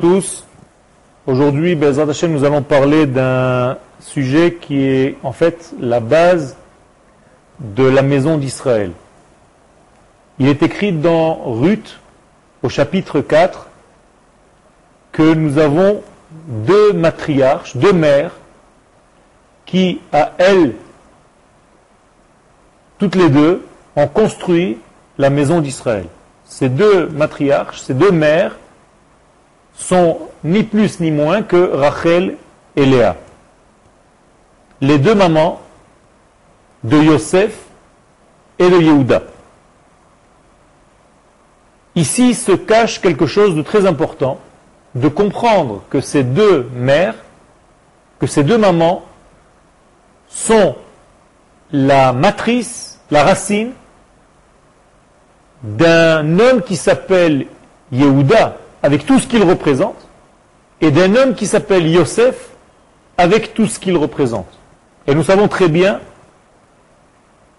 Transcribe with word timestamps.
tous. 0.00 0.44
Aujourd'hui, 1.26 1.74
Bezrat 1.74 2.08
Hashem, 2.08 2.30
nous 2.30 2.44
allons 2.44 2.62
parler 2.62 3.04
d'un 3.04 3.78
sujet 3.98 4.54
qui 4.60 4.84
est 4.84 5.16
en 5.24 5.32
fait 5.32 5.74
la 5.80 5.98
base 5.98 6.56
de 7.58 7.82
la 7.82 8.02
maison 8.02 8.38
d'Israël. 8.38 8.92
Il 10.38 10.46
est 10.46 10.62
écrit 10.62 10.92
dans 10.92 11.34
Ruth, 11.52 11.98
au 12.62 12.68
chapitre 12.68 13.20
4, 13.20 13.66
que 15.10 15.34
nous 15.34 15.58
avons 15.58 16.00
deux 16.46 16.92
matriarches, 16.92 17.76
deux 17.76 17.92
mères, 17.92 18.36
qui, 19.66 20.00
à 20.12 20.30
elles, 20.38 20.76
toutes 22.98 23.16
les 23.16 23.30
deux, 23.30 23.66
ont 23.96 24.06
construit 24.06 24.78
la 25.18 25.28
maison 25.28 25.60
d'Israël. 25.60 26.06
Ces 26.44 26.68
deux 26.68 27.08
matriarches, 27.08 27.80
ces 27.80 27.94
deux 27.94 28.12
mères, 28.12 28.54
sont 29.78 30.18
ni 30.44 30.64
plus 30.64 31.00
ni 31.00 31.10
moins 31.10 31.42
que 31.42 31.70
Rachel 31.72 32.36
et 32.76 32.84
Léa. 32.84 33.16
Les 34.80 34.98
deux 34.98 35.14
mamans 35.14 35.60
de 36.84 36.98
Yosef 36.98 37.56
et 38.58 38.68
de 38.68 38.76
Yehuda. 38.76 39.22
Ici 41.94 42.34
se 42.34 42.52
cache 42.52 43.00
quelque 43.00 43.26
chose 43.26 43.54
de 43.54 43.62
très 43.62 43.86
important, 43.86 44.38
de 44.94 45.08
comprendre 45.08 45.82
que 45.90 46.00
ces 46.00 46.22
deux 46.22 46.68
mères, 46.74 47.14
que 48.20 48.26
ces 48.26 48.44
deux 48.44 48.58
mamans 48.58 49.04
sont 50.28 50.76
la 51.72 52.12
matrice, 52.12 53.00
la 53.10 53.24
racine 53.24 53.72
d'un 55.62 56.38
homme 56.38 56.62
qui 56.62 56.76
s'appelle 56.76 57.46
Yehuda, 57.90 58.56
avec 58.88 59.04
tout 59.04 59.18
ce 59.18 59.26
qu'il 59.26 59.42
représente, 59.42 60.08
et 60.80 60.90
d'un 60.90 61.14
homme 61.14 61.34
qui 61.34 61.46
s'appelle 61.46 61.86
Yosef, 61.86 62.36
avec 63.18 63.52
tout 63.52 63.66
ce 63.66 63.78
qu'il 63.78 63.98
représente. 63.98 64.48
Et 65.06 65.14
nous 65.14 65.22
savons 65.22 65.46
très 65.46 65.68
bien, 65.68 66.00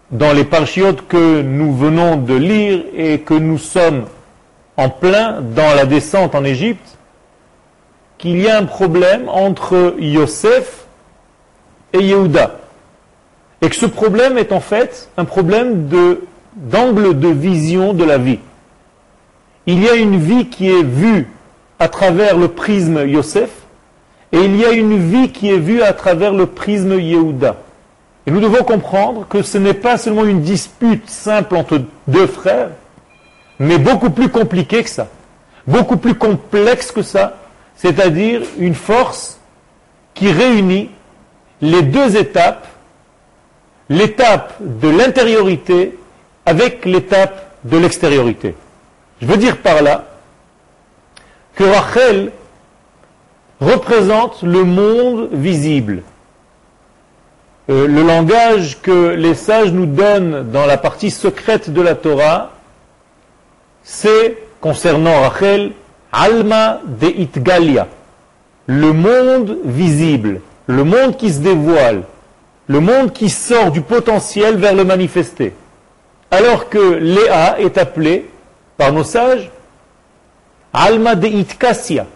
dans 0.09 0.33
les 0.33 0.43
parchiotes 0.43 1.07
que 1.07 1.43
nous 1.43 1.71
venons 1.75 2.15
de 2.15 2.33
lire 2.33 2.83
et 2.95 3.19
que 3.19 3.35
nous 3.35 3.59
sommes 3.59 4.05
en 4.75 4.89
plein 4.89 5.39
dans 5.41 5.75
la 5.75 5.85
descente 5.85 6.33
en 6.33 6.43
Égypte, 6.43 6.97
qu'il 8.17 8.41
y 8.41 8.49
a 8.49 8.57
un 8.57 8.65
problème 8.65 9.29
entre 9.29 9.97
Yosef 9.99 10.85
et 11.93 11.99
Yehuda. 11.99 12.57
Et 13.61 13.69
que 13.69 13.75
ce 13.75 13.85
problème 13.85 14.39
est 14.39 14.51
en 14.51 14.61
fait 14.61 15.11
un 15.15 15.25
problème 15.25 15.87
d'angle 16.55 17.19
de 17.19 17.27
vision 17.27 17.93
de 17.93 18.03
la 18.03 18.17
vie. 18.17 18.39
Il 19.71 19.83
y 19.83 19.87
a 19.87 19.93
une 19.93 20.17
vie 20.17 20.47
qui 20.47 20.67
est 20.67 20.81
vue 20.81 21.27
à 21.77 21.89
travers 21.89 22.35
le 22.35 22.47
prisme 22.47 23.07
Yosef, 23.07 23.51
et 24.31 24.39
il 24.39 24.55
y 24.55 24.65
a 24.65 24.71
une 24.71 24.97
vie 24.97 25.31
qui 25.31 25.51
est 25.51 25.59
vue 25.59 25.83
à 25.83 25.93
travers 25.93 26.33
le 26.33 26.47
prisme 26.47 26.99
Yehuda. 26.99 27.55
Et 28.25 28.31
nous 28.31 28.39
devons 28.39 28.63
comprendre 28.63 29.27
que 29.29 29.43
ce 29.43 29.59
n'est 29.59 29.75
pas 29.75 29.99
seulement 29.99 30.25
une 30.25 30.41
dispute 30.41 31.07
simple 31.07 31.55
entre 31.55 31.83
deux 32.07 32.25
frères, 32.25 32.71
mais 33.59 33.77
beaucoup 33.77 34.09
plus 34.09 34.29
compliqué 34.29 34.81
que 34.81 34.89
ça, 34.89 35.07
beaucoup 35.67 35.97
plus 35.97 36.15
complexe 36.15 36.91
que 36.91 37.03
ça, 37.03 37.37
c'est-à-dire 37.75 38.41
une 38.57 38.73
force 38.73 39.39
qui 40.15 40.31
réunit 40.31 40.89
les 41.61 41.83
deux 41.83 42.17
étapes, 42.17 42.65
l'étape 43.87 44.55
de 44.61 44.89
l'intériorité 44.89 45.95
avec 46.43 46.85
l'étape 46.85 47.55
de 47.65 47.77
l'extériorité. 47.77 48.55
Je 49.21 49.27
veux 49.27 49.37
dire 49.37 49.57
par 49.57 49.81
là 49.81 50.05
que 51.55 51.63
Rachel 51.63 52.31
représente 53.59 54.43
le 54.43 54.63
monde 54.63 55.29
visible. 55.33 56.03
Euh, 57.69 57.85
le 57.85 58.01
langage 58.01 58.81
que 58.81 59.09
les 59.09 59.35
sages 59.35 59.71
nous 59.73 59.85
donnent 59.85 60.49
dans 60.51 60.65
la 60.65 60.77
partie 60.77 61.11
secrète 61.11 61.69
de 61.69 61.81
la 61.81 61.95
Torah, 61.95 62.51
c'est, 63.83 64.37
concernant 64.61 65.21
Rachel, 65.21 65.73
Alma 66.11 66.79
de 66.85 67.07
Itgalia, 67.07 67.87
le 68.65 68.93
monde 68.93 69.57
visible, 69.65 70.41
le 70.67 70.83
monde 70.83 71.17
qui 71.17 71.31
se 71.31 71.39
dévoile, 71.39 72.03
le 72.67 72.79
monde 72.79 73.11
qui 73.11 73.29
sort 73.29 73.71
du 73.71 73.81
potentiel 73.81 74.55
vers 74.55 74.73
le 74.73 74.85
manifesté. 74.85 75.53
Alors 76.31 76.69
que 76.69 76.79
Léa 76.79 77.59
est 77.59 77.77
appelée 77.77 78.29
par 78.79 78.93
nos 78.93 79.03
sages, 79.03 79.51
Alma 80.71 81.15
de 81.15 81.27
Itkasia, 81.27 82.07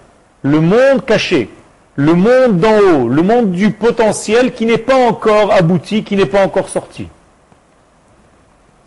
le 0.44 0.62
monde 0.62 1.06
caché, 1.06 1.50
le 1.98 2.14
monde 2.14 2.58
d'en 2.58 2.80
haut, 2.80 3.10
le 3.10 3.22
monde 3.22 3.52
du 3.52 3.72
potentiel 3.72 4.54
qui 4.54 4.66
n'est 4.66 4.78
pas 4.78 4.96
encore 4.96 5.52
abouti, 5.52 6.06
qui 6.06 6.16
n'est 6.16 6.26
pas 6.26 6.46
encore 6.46 6.70
sorti. 6.70 7.10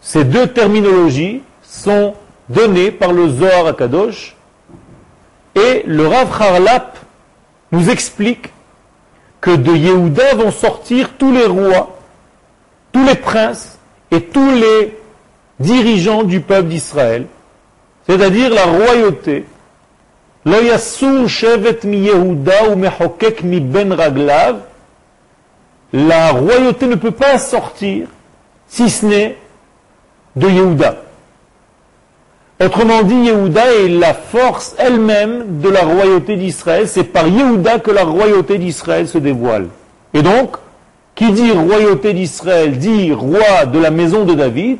Ces 0.01 0.25
deux 0.25 0.47
terminologies 0.47 1.43
sont 1.61 2.15
données 2.49 2.91
par 2.91 3.13
le 3.13 3.29
Zohar 3.29 3.67
Akadosh 3.67 4.35
et 5.55 5.83
le 5.85 6.07
Rav 6.07 6.31
Harlap 6.41 6.97
nous 7.73 7.91
explique 7.91 8.53
que 9.43 9.55
de 9.55 9.73
Yehuda 9.73 10.35
vont 10.35 10.51
sortir 10.51 11.11
tous 11.19 11.31
les 11.31 11.45
rois, 11.45 11.99
tous 12.93 13.05
les 13.05 13.17
princes 13.17 13.79
et 14.11 14.23
tous 14.23 14.51
les 14.53 14.97
dirigeants 15.61 16.23
du 16.23 16.41
peuple 16.41 16.69
d'Israël 16.69 17.27
c'est-à-dire 18.09 18.51
la 18.51 18.65
royauté. 18.65 19.45
La 25.93 26.31
royauté 26.31 26.87
ne 26.87 26.95
peut 26.95 27.11
pas 27.11 27.39
sortir 27.39 28.09
si 28.69 28.91
ce 28.91 29.07
n'est 29.07 29.37
de 30.37 30.49
Yehuda. 30.49 31.03
Autrement 32.63 33.03
dit, 33.03 33.15
Yehuda 33.15 33.75
est 33.75 33.89
la 33.89 34.15
force 34.15 34.75
elle-même 34.79 35.61
de 35.61 35.69
la 35.69 35.83
royauté 35.83 36.37
d'Israël. 36.37 36.89
C'est 36.89 37.05
par 37.05 37.27
Yehuda 37.29 37.81
que 37.81 37.91
la 37.91 38.05
royauté 38.05 38.59
d'Israël 38.59 39.09
se 39.09 39.19
dévoile. 39.19 39.67
Et 40.15 40.23
donc, 40.23 40.57
qui 41.15 41.33
dit 41.33 41.51
royauté 41.51 42.13
d'Israël 42.13 42.79
dit 42.79 43.13
roi 43.13 43.67
de 43.67 43.79
la 43.79 43.91
maison 43.91 44.25
de 44.25 44.35
David. 44.35 44.79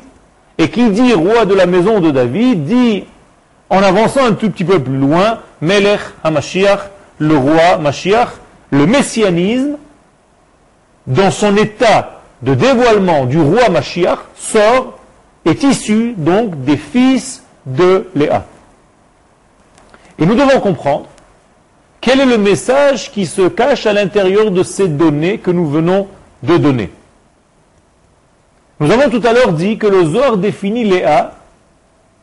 Et 0.57 0.69
qui 0.69 0.89
dit 0.89 1.13
roi 1.13 1.45
de 1.45 1.53
la 1.53 1.67
maison 1.67 1.99
de 1.99 2.09
David 2.09 2.63
dit 2.63 3.03
en 3.69 3.83
avançant 3.83 4.25
un 4.25 4.33
tout 4.33 4.49
petit 4.49 4.63
peu 4.63 4.79
plus 4.79 4.97
loin, 4.97 5.39
Melech 5.61 5.99
HaMashiach, 6.23 6.89
le 7.19 7.37
roi 7.37 7.77
Mashiach, 7.77 8.29
le 8.71 8.85
messianisme, 8.85 9.77
dans 11.05 11.31
son 11.31 11.55
état 11.55 12.21
de 12.41 12.53
dévoilement 12.53 13.25
du 13.25 13.39
roi 13.39 13.69
Mashiach, 13.69 14.19
sort, 14.35 14.99
est 15.45 15.63
issu 15.63 16.13
donc 16.17 16.63
des 16.63 16.77
fils 16.77 17.43
de 17.65 18.07
Léa. 18.15 18.45
Et 20.19 20.25
nous 20.25 20.35
devons 20.35 20.59
comprendre 20.59 21.07
quel 22.01 22.19
est 22.19 22.25
le 22.25 22.37
message 22.37 23.11
qui 23.11 23.25
se 23.25 23.47
cache 23.47 23.85
à 23.85 23.93
l'intérieur 23.93 24.51
de 24.51 24.63
ces 24.63 24.87
données 24.87 25.39
que 25.39 25.51
nous 25.51 25.67
venons 25.67 26.07
de 26.43 26.57
donner. 26.57 26.91
Nous 28.79 28.91
avons 28.91 29.09
tout 29.09 29.25
à 29.27 29.33
l'heure 29.33 29.53
dit 29.53 29.77
que 29.77 29.87
le 29.87 30.05
Zohar 30.05 30.37
définit 30.37 30.83
Léa 30.83 31.36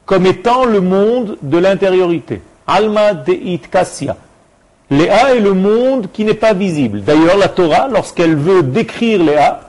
comme 0.06 0.26
étant 0.26 0.64
le 0.64 0.80
monde 0.80 1.38
de 1.42 1.58
l'intériorité. 1.58 2.42
Alma 2.66 3.14
deit 3.14 3.60
kassia. 3.70 4.16
Léa 4.90 5.34
est 5.34 5.40
le 5.40 5.54
monde 5.54 6.08
qui 6.12 6.24
n'est 6.24 6.34
pas 6.34 6.52
visible. 6.52 7.02
D'ailleurs, 7.02 7.38
la 7.38 7.48
Torah, 7.48 7.88
lorsqu'elle 7.88 8.36
veut 8.36 8.62
décrire 8.62 9.22
Léa, 9.22 9.60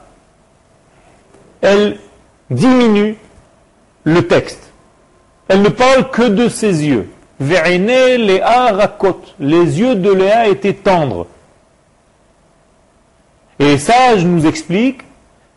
elle 1.62 1.97
diminue 2.50 3.18
le 4.03 4.28
texte. 4.28 4.72
Elle 5.47 5.62
ne 5.62 5.69
parle 5.69 6.09
que 6.09 6.23
de 6.23 6.50
ses 6.50 6.85
yeux. 6.85 7.09
Ve'ene 7.40 8.17
Léa 8.17 8.73
rakot. 8.73 9.22
Les 9.40 9.79
yeux 9.79 9.96
de 9.96 10.12
Léa 10.12 10.47
étaient 10.47 10.73
tendres. 10.73 11.28
Et 13.59 13.78
ça, 13.78 14.17
je 14.17 14.28
nous 14.28 14.46
explique 14.46 15.02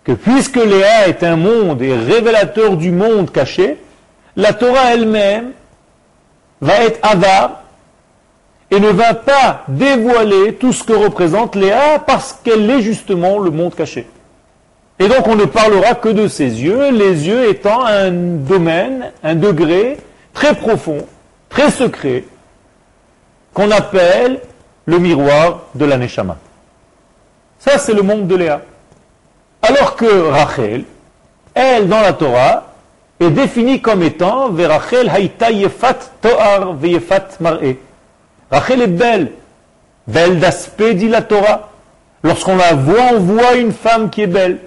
que 0.04 0.12
puisque 0.12 0.56
Léa 0.56 1.08
est 1.08 1.22
un 1.24 1.36
monde 1.36 1.82
et 1.82 1.94
révélateur 1.94 2.76
du 2.76 2.90
monde 2.90 3.30
caché, 3.30 3.76
la 4.36 4.52
Torah 4.52 4.94
elle-même 4.94 5.52
va 6.60 6.82
être 6.84 6.98
avare 7.02 7.62
et 8.70 8.80
ne 8.80 8.88
va 8.88 9.14
pas 9.14 9.64
dévoiler 9.68 10.54
tout 10.54 10.72
ce 10.72 10.84
que 10.84 10.92
représente 10.92 11.56
Léa 11.56 11.98
parce 12.00 12.38
qu'elle 12.44 12.68
est 12.68 12.82
justement 12.82 13.38
le 13.38 13.50
monde 13.50 13.74
caché. 13.74 14.06
Et 14.98 15.08
donc 15.08 15.26
on 15.26 15.36
ne 15.36 15.44
parlera 15.44 15.94
que 15.94 16.08
de 16.08 16.28
ses 16.28 16.62
yeux, 16.62 16.90
les 16.90 17.26
yeux 17.28 17.48
étant 17.48 17.84
un 17.84 18.10
domaine, 18.10 19.12
un 19.22 19.34
degré 19.34 19.96
très 20.32 20.54
profond, 20.54 21.06
très 21.48 21.70
secret, 21.70 22.24
qu'on 23.54 23.70
appelle 23.70 24.40
le 24.86 24.98
miroir 24.98 25.62
de 25.74 25.84
la 25.84 25.96
Neshama. 25.96 26.36
Ça, 27.58 27.78
c'est 27.78 27.92
le 27.92 28.02
monde 28.02 28.26
de 28.28 28.36
Léa. 28.36 28.62
Alors 29.62 29.96
que 29.96 30.28
Rachel, 30.30 30.84
elle, 31.54 31.88
dans 31.88 32.00
la 32.00 32.12
Torah, 32.12 32.67
est 33.20 33.30
définie 33.30 33.80
comme 33.80 34.02
étant 34.02 34.50
Verachel 34.50 35.08
Haïta 35.08 35.50
Yefat 35.50 35.98
Toar 36.20 36.74
Veyefat 36.74 37.28
Mar'e. 37.40 37.76
Rachel 38.50 38.82
est 38.82 38.86
belle. 38.86 39.32
Belle 40.06 40.38
d'aspect, 40.38 40.94
dit 40.94 41.08
la 41.08 41.22
Torah. 41.22 41.70
Lorsqu'on 42.22 42.56
la 42.56 42.74
voit, 42.74 43.12
on 43.14 43.20
voit 43.20 43.54
une 43.56 43.72
femme 43.72 44.10
qui 44.10 44.22
est 44.22 44.26
belle. 44.26 44.58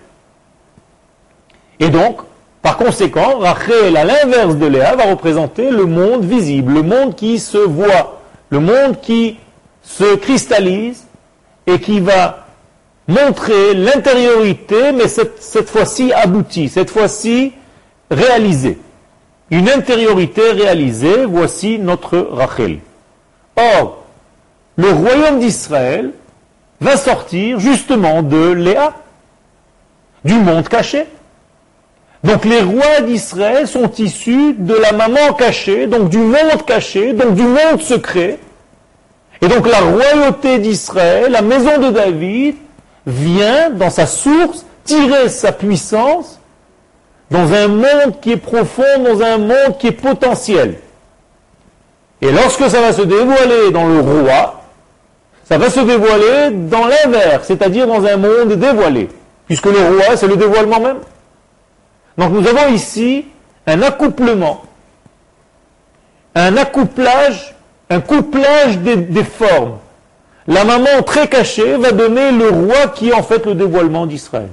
Et 1.79 1.89
donc, 1.89 2.21
par 2.61 2.77
conséquent, 2.77 3.39
Rachel, 3.39 3.97
à 3.97 4.03
l'inverse 4.03 4.55
de 4.55 4.67
Léa, 4.67 4.95
va 4.95 5.05
représenter 5.05 5.71
le 5.71 5.85
monde 5.85 6.23
visible, 6.23 6.73
le 6.73 6.83
monde 6.83 7.15
qui 7.15 7.39
se 7.39 7.57
voit, 7.57 8.21
le 8.49 8.59
monde 8.59 8.99
qui 9.01 9.39
se 9.81 10.15
cristallise 10.15 11.07
et 11.65 11.79
qui 11.79 11.99
va 11.99 12.45
montrer 13.07 13.73
l'intériorité, 13.73 14.91
mais 14.91 15.07
cette, 15.07 15.69
fois-ci 15.69 16.13
aboutie, 16.13 16.69
cette 16.69 16.91
fois-ci 16.91 17.53
réalisée. 18.11 18.77
Une 19.49 19.69
intériorité 19.69 20.51
réalisée, 20.51 21.25
voici 21.25 21.79
notre 21.79 22.19
Rachel. 22.19 22.79
Or, 23.55 24.03
le 24.75 24.89
royaume 24.89 25.39
d'Israël 25.39 26.11
va 26.79 26.97
sortir 26.97 27.59
justement 27.59 28.21
de 28.21 28.51
Léa, 28.51 28.93
du 30.23 30.33
monde 30.33 30.67
caché. 30.67 31.05
Donc 32.23 32.45
les 32.45 32.61
rois 32.61 33.01
d'Israël 33.05 33.67
sont 33.67 33.91
issus 33.97 34.53
de 34.57 34.75
la 34.75 34.91
maman 34.91 35.33
cachée, 35.33 35.87
donc 35.87 36.09
du 36.09 36.19
monde 36.19 36.63
caché, 36.67 37.13
donc 37.13 37.33
du 37.33 37.43
monde 37.43 37.81
secret. 37.81 38.37
Et 39.41 39.47
donc 39.47 39.67
la 39.67 39.79
royauté 39.79 40.59
d'Israël, 40.59 41.31
la 41.31 41.41
maison 41.41 41.79
de 41.79 41.89
David, 41.89 42.55
vient 43.07 43.71
dans 43.71 43.89
sa 43.89 44.05
source 44.05 44.65
tirer 44.83 45.29
sa 45.29 45.51
puissance 45.51 46.40
dans 47.31 47.53
un 47.53 47.69
monde 47.69 48.19
qui 48.21 48.33
est 48.33 48.37
profond, 48.37 48.99
dans 49.03 49.21
un 49.23 49.37
monde 49.37 49.77
qui 49.79 49.87
est 49.87 49.93
potentiel. 49.93 50.75
Et 52.21 52.31
lorsque 52.31 52.69
ça 52.69 52.81
va 52.81 52.91
se 52.91 53.01
dévoiler 53.01 53.71
dans 53.71 53.87
le 53.87 54.01
roi, 54.01 54.61
ça 55.45 55.57
va 55.57 55.69
se 55.69 55.79
dévoiler 55.79 56.51
dans 56.51 56.85
l'inverse, 56.85 57.47
c'est-à-dire 57.47 57.87
dans 57.87 58.05
un 58.05 58.17
monde 58.17 58.53
dévoilé, 58.53 59.09
puisque 59.47 59.65
le 59.65 59.79
roi, 59.79 60.17
c'est 60.17 60.27
le 60.27 60.35
dévoilement 60.35 60.81
même. 60.81 60.99
Donc 62.17 62.31
nous 62.33 62.45
avons 62.47 62.73
ici 62.73 63.25
un 63.65 63.81
accouplement, 63.81 64.63
un 66.35 66.57
accouplage, 66.57 67.55
un 67.89 68.01
couplage 68.01 68.77
des, 68.79 69.23
formes. 69.23 69.77
La 70.47 70.65
maman 70.65 71.01
très 71.05 71.27
cachée 71.27 71.77
va 71.77 71.91
donner 71.91 72.31
le 72.31 72.49
roi 72.49 72.87
qui 72.93 73.09
est 73.09 73.13
en 73.13 73.23
fait 73.23 73.45
le 73.45 73.55
dévoilement 73.55 74.05
d'Israël. 74.05 74.49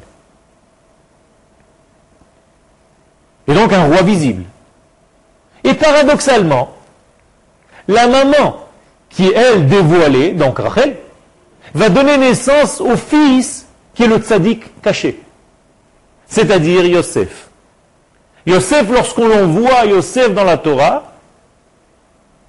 Et 3.49 3.55
donc 3.55 3.73
un 3.73 3.87
roi 3.87 4.03
visible. 4.03 4.45
Et 5.65 5.75
paradoxalement, 5.75 6.75
la 7.89 8.07
maman, 8.07 8.67
qui 9.09 9.27
est 9.27 9.35
elle 9.35 9.67
dévoilée, 9.67 10.33
donc 10.33 10.59
Rachel, 10.59 10.97
va 11.75 11.89
donner 11.89 12.19
naissance 12.19 12.81
au 12.81 12.97
fils 12.97 13.67
qui 13.95 14.05
est 14.05 14.07
le 14.07 14.19
tzaddik 14.19 14.81
caché, 14.83 15.21
c'est-à-dire 16.27 16.85
Yosef. 16.85 17.49
Yosef, 18.47 18.91
lorsqu'on 18.91 19.47
voit 19.47 19.87
Yosef 19.87 20.33
dans 20.35 20.45
la 20.45 20.59
Torah, 20.59 21.13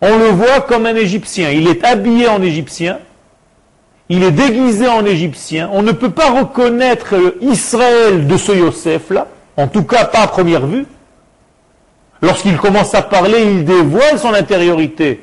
on 0.01 0.17
le 0.17 0.27
voit 0.27 0.61
comme 0.61 0.85
un 0.85 0.95
Égyptien. 0.95 1.49
Il 1.49 1.67
est 1.67 1.83
habillé 1.83 2.27
en 2.27 2.41
Égyptien, 2.41 2.99
il 4.09 4.23
est 4.23 4.31
déguisé 4.31 4.87
en 4.87 5.05
Égyptien. 5.05 5.69
On 5.73 5.81
ne 5.81 5.91
peut 5.91 6.11
pas 6.11 6.29
reconnaître 6.29 7.15
Israël 7.41 8.27
de 8.27 8.37
ce 8.37 8.51
Yosef-là, 8.51 9.27
en 9.59 9.67
tout 9.67 9.83
cas 9.83 10.05
pas 10.05 10.21
à 10.21 10.27
première 10.27 10.65
vue. 10.65 10.85
Lorsqu'il 12.21 12.57
commence 12.57 12.95
à 12.95 13.01
parler, 13.01 13.43
il 13.43 13.65
dévoile 13.65 14.17
son 14.17 14.33
intériorité. 14.33 15.21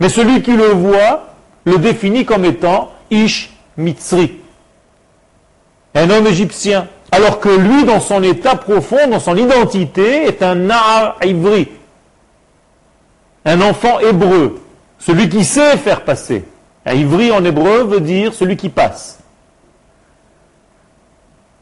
Mais 0.00 0.08
celui 0.08 0.42
qui 0.42 0.52
le 0.52 0.66
voit 0.66 1.28
le 1.64 1.78
définit 1.78 2.24
comme 2.24 2.44
étant 2.44 2.90
Ish 3.10 3.50
Mitzri, 3.76 4.32
un 5.94 6.10
homme 6.10 6.26
égyptien. 6.26 6.88
Alors 7.12 7.40
que 7.40 7.50
lui, 7.50 7.84
dans 7.84 8.00
son 8.00 8.22
état 8.22 8.56
profond, 8.56 9.06
dans 9.08 9.20
son 9.20 9.36
identité, 9.36 10.24
est 10.24 10.42
un 10.42 10.54
Na'ar 10.54 11.18
Ivri, 11.22 11.68
un 13.44 13.60
enfant 13.60 14.00
hébreu, 14.00 14.60
celui 14.98 15.28
qui 15.28 15.44
sait 15.44 15.76
faire 15.76 16.04
passer. 16.04 16.44
Un 16.86 16.94
Ivri 16.94 17.30
en 17.30 17.44
hébreu 17.44 17.84
veut 17.84 18.00
dire 18.00 18.34
celui 18.34 18.56
qui 18.56 18.70
passe. 18.70 19.21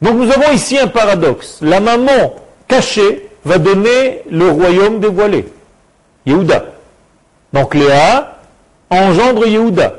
Donc 0.03 0.15
nous 0.15 0.31
avons 0.31 0.53
ici 0.53 0.79
un 0.79 0.89
paradoxe. 0.89 1.59
La 1.61 1.81
maman 1.81 2.35
cachée 2.67 3.29
va 3.45 3.59
donner 3.59 4.23
le 4.31 4.49
royaume 4.51 5.01
dévoilé, 5.01 5.47
Yehuda. 6.27 6.65
Donc 7.53 7.75
Léa 7.75 8.39
engendre 8.91 9.47
Yehuda. 9.47 9.95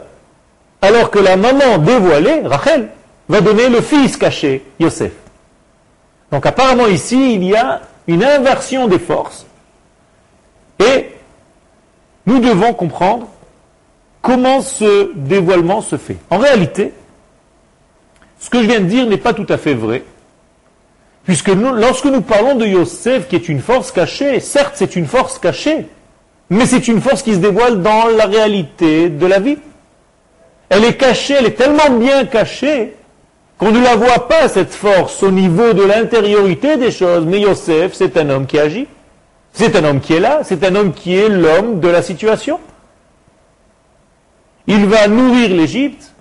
Alors 0.82 1.12
que 1.12 1.20
la 1.20 1.38
maman 1.38 1.78
dévoilée, 1.78 2.42
Rachel, 2.44 2.90
va 3.30 3.42
donner 3.42 3.70
le 3.70 3.82
fils 3.82 4.18
caché, 4.18 4.64
Yosef. 4.80 5.12
Donc 6.32 6.46
apparemment 6.46 6.88
ici, 6.88 7.36
il 7.36 7.44
y 7.44 7.56
a 7.56 7.82
une 8.08 8.24
inversion 8.24 8.88
des 8.88 9.00
forces. 9.00 9.46
Et 10.80 11.12
nous 12.26 12.40
devons 12.40 12.74
comprendre 12.74 13.28
comment 14.22 14.62
ce 14.62 15.12
dévoilement 15.16 15.82
se 15.82 15.98
fait. 15.98 16.18
En 16.30 16.38
réalité, 16.38 16.94
ce 18.42 18.50
que 18.50 18.62
je 18.62 18.68
viens 18.68 18.80
de 18.80 18.86
dire 18.86 19.06
n'est 19.06 19.18
pas 19.18 19.34
tout 19.34 19.46
à 19.50 19.58
fait 19.58 19.76
vrai. 19.76 20.04
Puisque 21.24 21.50
lorsque 21.50 22.06
nous 22.06 22.22
parlons 22.22 22.56
de 22.56 22.66
Yosef, 22.66 23.28
qui 23.28 23.36
est 23.36 23.48
une 23.48 23.62
force 23.62 23.92
cachée, 23.92 24.40
certes 24.40 24.74
c'est 24.76 24.96
une 24.96 25.06
force 25.06 25.38
cachée, 25.38 25.86
mais 26.50 26.66
c'est 26.66 26.88
une 26.88 27.00
force 27.00 27.22
qui 27.22 27.36
se 27.36 27.40
dévoile 27.40 27.84
dans 27.84 28.08
la 28.08 28.26
réalité 28.26 29.10
de 29.10 29.26
la 29.28 29.40
vie. 29.40 29.60
Elle 30.70 30.84
est 30.84 30.98
cachée, 30.98 31.36
elle 31.36 31.46
est 31.46 31.52
tellement 31.52 31.92
bien 31.92 32.26
cachée 32.26 32.96
qu'on 33.60 33.72
ne 33.72 33.80
la 33.80 33.96
voit 33.96 34.28
pas, 34.28 34.50
cette 34.50 34.74
force, 34.74 35.22
au 35.22 35.30
niveau 35.30 35.74
de 35.74 35.84
l'intériorité 35.84 36.78
des 36.78 36.90
choses. 36.90 37.26
Mais 37.26 37.42
Yosef, 37.42 37.94
c'est 37.94 38.18
un 38.18 38.28
homme 38.32 38.48
qui 38.48 38.58
agit. 38.58 38.88
C'est 39.54 39.76
un 39.76 39.84
homme 39.84 40.00
qui 40.00 40.14
est 40.14 40.20
là, 40.20 40.40
c'est 40.44 40.64
un 40.64 40.74
homme 40.76 40.94
qui 40.94 41.16
est 41.16 41.30
l'homme 41.30 41.80
de 41.80 41.88
la 41.90 42.02
situation. 42.02 42.60
Il 44.66 44.88
va 44.88 45.08
nourrir 45.08 45.50
l'Égypte, 45.50 46.12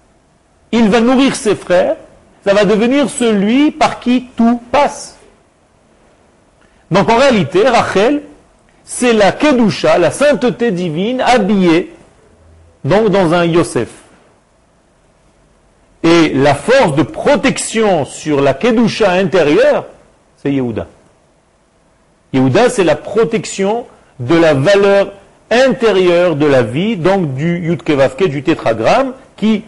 il 0.70 0.90
va 0.90 1.00
nourrir 1.00 1.34
ses 1.34 1.54
frères, 1.54 1.96
ça 2.44 2.54
va 2.54 2.64
devenir 2.64 3.08
celui 3.10 3.70
par 3.70 4.00
qui 4.00 4.28
tout 4.36 4.60
passe. 4.70 5.18
Donc 6.90 7.08
en 7.08 7.16
réalité, 7.16 7.68
Rachel, 7.68 8.22
c'est 8.84 9.12
la 9.12 9.32
Kedusha, 9.32 9.98
la 9.98 10.10
sainteté 10.10 10.70
divine, 10.70 11.20
habillée 11.20 11.94
dans 12.84 13.34
un 13.34 13.44
Yosef. 13.44 13.88
Et 16.02 16.30
la 16.30 16.54
force 16.54 16.96
de 16.96 17.02
protection 17.02 18.04
sur 18.04 18.40
la 18.40 18.54
Kedusha 18.54 19.12
intérieure, 19.12 19.84
c'est 20.36 20.52
Yehuda. 20.52 20.86
Yehuda, 22.32 22.70
c'est 22.70 22.84
la 22.84 22.96
protection 22.96 23.86
de 24.18 24.34
la 24.34 24.54
valeur 24.54 25.12
intérieure 25.50 26.36
de 26.36 26.46
la 26.46 26.62
vie, 26.62 26.96
donc 26.96 27.34
du 27.34 27.58
Yudkevavke, 27.58 28.28
du 28.28 28.42
tétragramme, 28.42 29.12
qui, 29.36 29.64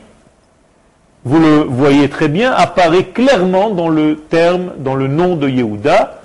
vous 1.25 1.39
le 1.39 1.59
voyez 1.63 2.09
très 2.09 2.29
bien, 2.29 2.53
apparaît 2.53 3.05
clairement 3.05 3.71
dans 3.71 3.89
le 3.89 4.17
terme, 4.17 4.73
dans 4.79 4.95
le 4.95 5.07
nom 5.07 5.37
de 5.37 5.49
Yehuda. 5.49 6.21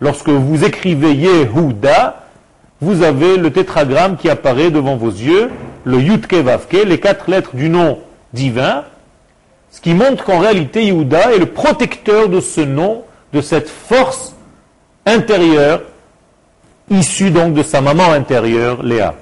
Lorsque 0.00 0.28
vous 0.28 0.64
écrivez 0.64 1.14
Yehuda, 1.14 2.24
vous 2.80 3.02
avez 3.02 3.36
le 3.38 3.50
tétragramme 3.50 4.16
qui 4.16 4.28
apparaît 4.28 4.70
devant 4.70 4.96
vos 4.96 5.10
yeux, 5.10 5.50
le 5.84 6.00
Yudkevavke, 6.00 6.84
les 6.86 7.00
quatre 7.00 7.30
lettres 7.30 7.56
du 7.56 7.68
nom 7.68 7.98
divin, 8.32 8.84
ce 9.70 9.80
qui 9.80 9.94
montre 9.94 10.24
qu'en 10.24 10.38
réalité, 10.38 10.84
Yehuda 10.84 11.34
est 11.34 11.38
le 11.38 11.46
protecteur 11.46 12.28
de 12.28 12.40
ce 12.40 12.60
nom, 12.60 13.02
de 13.32 13.40
cette 13.40 13.68
force 13.68 14.34
intérieure, 15.04 15.82
issue 16.88 17.30
donc 17.30 17.54
de 17.54 17.62
sa 17.62 17.80
maman 17.80 18.12
intérieure, 18.12 18.82
Léa. 18.82 19.14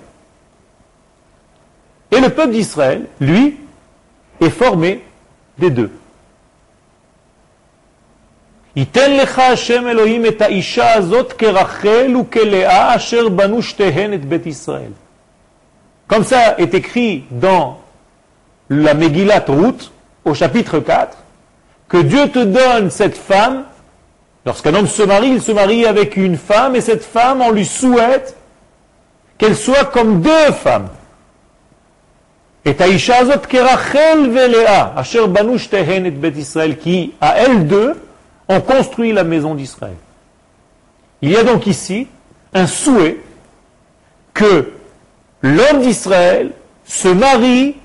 Et 2.11 2.21
le 2.21 2.29
peuple 2.29 2.53
d'Israël, 2.53 3.07
lui, 3.21 3.57
est 4.41 4.51
formé 4.51 5.03
des 5.59 5.71
deux. 5.71 5.91
Comme 16.09 16.25
ça 16.25 16.59
est 16.59 16.75
écrit 16.75 17.25
dans 17.31 17.79
la 18.69 18.95
Megillat 18.95 19.45
Ruth, 19.47 19.93
au 20.25 20.35
chapitre 20.35 20.81
4, 20.81 21.17
que 21.89 21.99
Dieu 21.99 22.29
te 22.29 22.41
donne 22.41 22.91
cette 22.91 23.17
femme, 23.17 23.65
lorsqu'un 24.45 24.75
homme 24.75 24.89
se 24.89 25.03
marie, 25.03 25.31
il 25.31 25.43
se 25.43 25.53
marie 25.53 25.87
avec 25.87 26.17
une 26.17 26.37
femme, 26.37 26.75
et 26.75 26.81
cette 26.81 27.05
femme, 27.05 27.41
on 27.43 27.53
lui 27.53 27.67
souhaite 27.67 28.37
qu'elle 29.39 29.57
soit 29.57 29.85
comme 29.85 30.21
deux 30.21 30.53
femmes. 30.53 30.89
Et 32.65 32.75
Taïcha 32.75 33.17
Azot 33.19 33.47
Kerachel 33.49 34.31
Velea, 34.31 34.95
Asher 34.97 35.27
Banush 35.27 35.69
Tehen 35.69 36.07
et 36.07 36.11
Bet 36.11 36.31
Israël, 36.31 36.79
qui, 36.79 37.13
à 37.21 37.37
elles 37.39 37.67
deux, 37.67 37.95
ont 38.49 38.61
construit 38.61 39.13
la 39.13 39.25
maison 39.25 39.55
d'Israël. 39.55 39.97
Il 41.21 41.31
y 41.31 41.37
a 41.37 41.45
donc 41.45 41.67
ici 41.67 42.07
un 42.55 42.67
souhait 42.67 43.19
que 44.33 44.71
l'homme 45.43 45.81
d'Israël 45.81 46.53
se 46.85 47.09
marie 47.09 47.77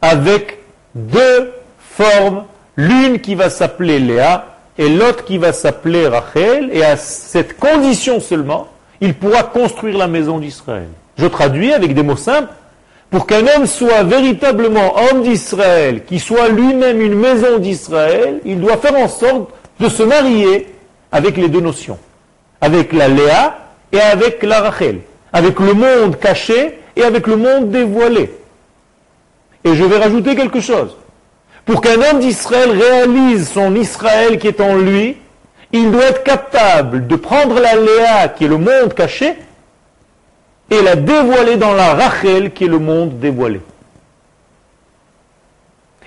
avec 0.00 0.58
deux 0.94 1.52
formes, 1.78 2.44
l'une 2.76 3.20
qui 3.20 3.34
va 3.34 3.50
s'appeler 3.50 3.98
Léa 3.98 4.46
et 4.78 4.88
l'autre 4.88 5.24
qui 5.24 5.38
va 5.38 5.52
s'appeler 5.52 6.08
Rachel, 6.08 6.70
et 6.72 6.84
à 6.84 6.96
cette 6.96 7.58
condition 7.58 8.20
seulement, 8.20 8.68
il 9.00 9.14
pourra 9.14 9.42
construire 9.42 9.98
la 9.98 10.08
maison 10.08 10.38
d'Israël. 10.38 10.88
Je 11.18 11.26
traduis 11.26 11.72
avec 11.72 11.94
des 11.94 12.02
mots 12.02 12.16
simples, 12.16 12.52
pour 13.12 13.26
qu'un 13.26 13.46
homme 13.46 13.66
soit 13.66 14.04
véritablement 14.04 14.94
homme 14.96 15.22
d'Israël, 15.22 16.02
qui 16.06 16.18
soit 16.18 16.48
lui-même 16.48 17.02
une 17.02 17.14
maison 17.14 17.58
d'Israël, 17.58 18.40
il 18.46 18.58
doit 18.58 18.78
faire 18.78 18.96
en 18.96 19.06
sorte 19.06 19.50
de 19.78 19.90
se 19.90 20.02
marier 20.02 20.66
avec 21.12 21.36
les 21.36 21.50
deux 21.50 21.60
notions, 21.60 21.98
avec 22.62 22.94
la 22.94 23.08
Léa 23.08 23.58
et 23.92 24.00
avec 24.00 24.42
la 24.42 24.62
Rachel, 24.62 25.00
avec 25.30 25.60
le 25.60 25.74
monde 25.74 26.18
caché 26.18 26.78
et 26.96 27.02
avec 27.02 27.26
le 27.26 27.36
monde 27.36 27.70
dévoilé. 27.70 28.32
Et 29.62 29.74
je 29.74 29.84
vais 29.84 29.98
rajouter 29.98 30.34
quelque 30.34 30.60
chose. 30.60 30.96
Pour 31.66 31.82
qu'un 31.82 32.00
homme 32.00 32.20
d'Israël 32.20 32.70
réalise 32.70 33.50
son 33.50 33.74
Israël 33.74 34.38
qui 34.38 34.48
est 34.48 34.60
en 34.62 34.76
lui, 34.76 35.18
il 35.70 35.90
doit 35.90 36.04
être 36.04 36.22
capable 36.22 37.06
de 37.06 37.16
prendre 37.16 37.60
la 37.60 37.74
Léa, 37.74 38.28
qui 38.28 38.46
est 38.46 38.48
le 38.48 38.56
monde 38.56 38.94
caché, 38.96 39.34
et 40.72 40.80
la 40.80 40.96
dévoiler 40.96 41.58
dans 41.58 41.74
la 41.74 41.94
Rachel, 41.94 42.52
qui 42.52 42.64
est 42.64 42.68
le 42.68 42.78
monde 42.78 43.20
dévoilé. 43.20 43.60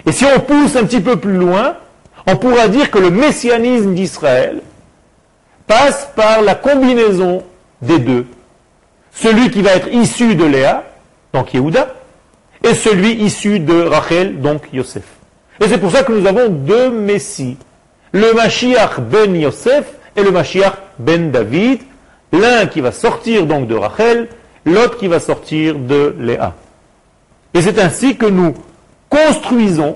Et 0.07 0.11
si 0.11 0.25
on 0.25 0.39
pousse 0.39 0.75
un 0.75 0.85
petit 0.85 1.01
peu 1.01 1.17
plus 1.17 1.37
loin, 1.37 1.75
on 2.25 2.35
pourra 2.35 2.67
dire 2.67 2.89
que 2.89 2.97
le 2.97 3.11
messianisme 3.11 3.93
d'Israël 3.93 4.61
passe 5.67 6.09
par 6.15 6.41
la 6.41 6.55
combinaison 6.55 7.43
des 7.81 7.99
deux. 7.99 8.25
Celui 9.11 9.51
qui 9.51 9.61
va 9.61 9.75
être 9.75 9.87
issu 9.93 10.33
de 10.33 10.45
Léa, 10.45 10.83
donc 11.31 11.53
Yehuda, 11.53 11.93
et 12.63 12.73
celui 12.73 13.13
issu 13.13 13.59
de 13.59 13.83
Rachel, 13.83 14.41
donc 14.41 14.63
Yosef. 14.73 15.03
Et 15.61 15.67
c'est 15.67 15.77
pour 15.77 15.91
ça 15.91 16.03
que 16.03 16.11
nous 16.11 16.25
avons 16.25 16.49
deux 16.49 16.89
Messies. 16.89 17.57
Le 18.11 18.33
Mashiach 18.33 18.99
ben 18.99 19.35
Yosef 19.35 19.85
et 20.15 20.23
le 20.23 20.31
Mashiach 20.31 20.73
ben 20.97 21.29
David. 21.29 21.81
L'un 22.31 22.65
qui 22.65 22.81
va 22.81 22.91
sortir 22.91 23.45
donc 23.45 23.67
de 23.67 23.75
Rachel, 23.75 24.27
l'autre 24.65 24.97
qui 24.97 25.07
va 25.07 25.19
sortir 25.19 25.75
de 25.75 26.15
Léa. 26.19 26.53
Et 27.53 27.61
c'est 27.61 27.79
ainsi 27.79 28.17
que 28.17 28.25
nous 28.25 28.53
construisons 29.09 29.95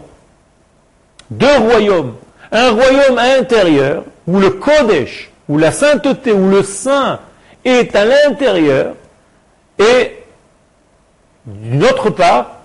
deux 1.29 1.57
royaumes. 1.57 2.15
Un 2.51 2.71
royaume 2.71 3.17
intérieur 3.17 4.03
où 4.27 4.39
le 4.39 4.51
Kodesh, 4.51 5.31
où 5.47 5.57
la 5.57 5.71
sainteté, 5.71 6.31
où 6.31 6.49
le 6.49 6.63
saint 6.63 7.19
est 7.65 7.95
à 7.95 8.05
l'intérieur, 8.05 8.93
et 9.77 10.17
d'une 11.45 11.83
autre 11.83 12.09
part, 12.09 12.61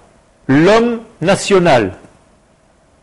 l'homme 0.47 1.01
national, 1.21 1.95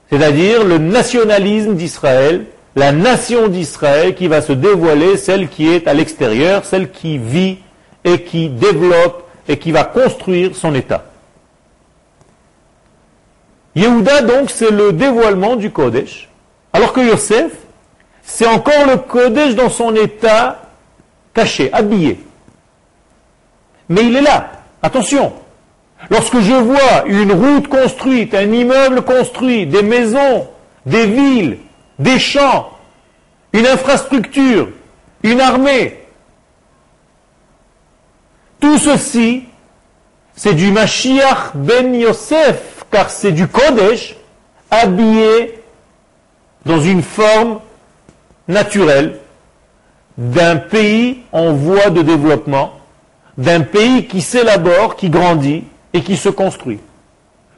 c'est-à-dire 0.10 0.64
le 0.64 0.78
nationalisme 0.78 1.76
d'Israël, 1.76 2.46
la 2.76 2.92
nation 2.92 3.48
d'Israël 3.48 4.16
qui 4.16 4.28
va 4.28 4.42
se 4.42 4.54
dévoiler, 4.54 5.18
celle 5.18 5.48
qui 5.48 5.68
est 5.70 5.88
à 5.88 5.94
l'extérieur, 5.94 6.66
celle 6.66 6.92
qui 6.92 7.18
vit 7.18 7.60
et 8.04 8.24
qui 8.24 8.50
développe 8.50 9.28
et 9.48 9.58
qui 9.58 9.72
va 9.72 9.84
construire 9.84 10.56
son 10.56 10.74
État. 10.76 11.06
Yehuda, 13.76 14.22
donc, 14.22 14.50
c'est 14.50 14.72
le 14.72 14.92
dévoilement 14.94 15.56
du 15.56 15.72
Kodesh, 15.72 16.30
alors 16.74 16.94
que 16.94 17.02
Yosef, 17.02 17.52
c'est 18.22 18.48
encore 18.48 18.86
le 18.88 18.98
Kodesh 18.98 19.56
dans 19.56 19.70
son 19.70 19.96
état 19.96 20.62
caché, 21.34 21.72
habillé. 21.72 22.20
Mais 23.88 24.06
il 24.06 24.16
est 24.16 24.22
là. 24.22 24.52
Attention, 24.82 25.34
Lorsque 26.10 26.40
je 26.40 26.54
vois 26.54 27.04
une 27.06 27.32
route 27.32 27.68
construite, 27.68 28.34
un 28.34 28.52
immeuble 28.52 29.04
construit, 29.04 29.68
des 29.68 29.84
maisons, 29.84 30.48
des 30.86 31.06
villes, 31.06 31.58
des 32.00 32.18
champs, 32.18 32.72
une 33.54 33.68
infrastructure, 33.68 34.70
une 35.24 35.40
armée, 35.40 36.01
tout 38.62 38.78
ceci, 38.78 39.44
c'est 40.36 40.54
du 40.54 40.72
Mashiach 40.72 41.52
ben 41.56 41.94
Yosef, 41.94 42.86
car 42.90 43.10
c'est 43.10 43.34
du 43.34 43.48
Kodesh 43.48 44.16
habillé 44.70 45.60
dans 46.66 46.80
une 46.80 47.02
forme 47.02 47.60
naturelle 48.48 49.20
d'un 50.18 50.56
pays 50.58 51.22
en 51.32 51.54
voie 51.54 51.90
de 51.90 52.02
développement, 52.02 52.74
d'un 53.38 53.62
pays 53.62 54.08
qui 54.08 54.22
s'élabore, 54.22 54.96
qui 54.96 55.10
grandit, 55.10 55.64
et 55.94 56.02
qui 56.02 56.16
se 56.16 56.30
construit. 56.30 56.80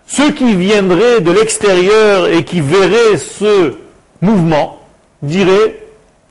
Ceux 0.07 0.31
qui 0.31 0.55
viendraient 0.55 1.22
de 1.22 1.31
l'extérieur 1.31 2.27
et 2.27 2.43
qui 2.43 2.62
verraient 2.62 3.17
ce 3.17 3.75
mouvement 4.22 4.79
diraient, 5.22 5.79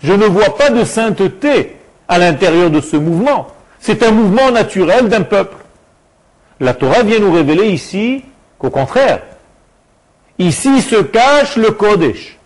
je 0.03 0.13
ne 0.13 0.27
vois 0.27 0.57
pas 0.57 0.71
de 0.71 0.85
sainteté 0.85 1.77
à 2.09 2.19
l'intérieur 2.19 2.71
de 2.71 2.81
ce 2.81 2.97
mouvement. 2.97 3.49
C'est 3.83 4.03
un 4.05 4.13
mouvement 4.13 4.51
naturel 4.51 5.09
d'un 5.09 5.23
peuple. 5.23 5.57
La 6.61 6.73
Torah 6.73 7.03
vient 7.03 7.19
nous 7.19 7.33
révéler 7.33 7.69
ici 7.69 8.25
qu'au 8.59 8.71
contraire, 8.71 9.23
ici 10.39 10.81
se 10.81 11.03
cache 11.03 11.57
le 11.57 11.73
Kodesh. 11.73 12.39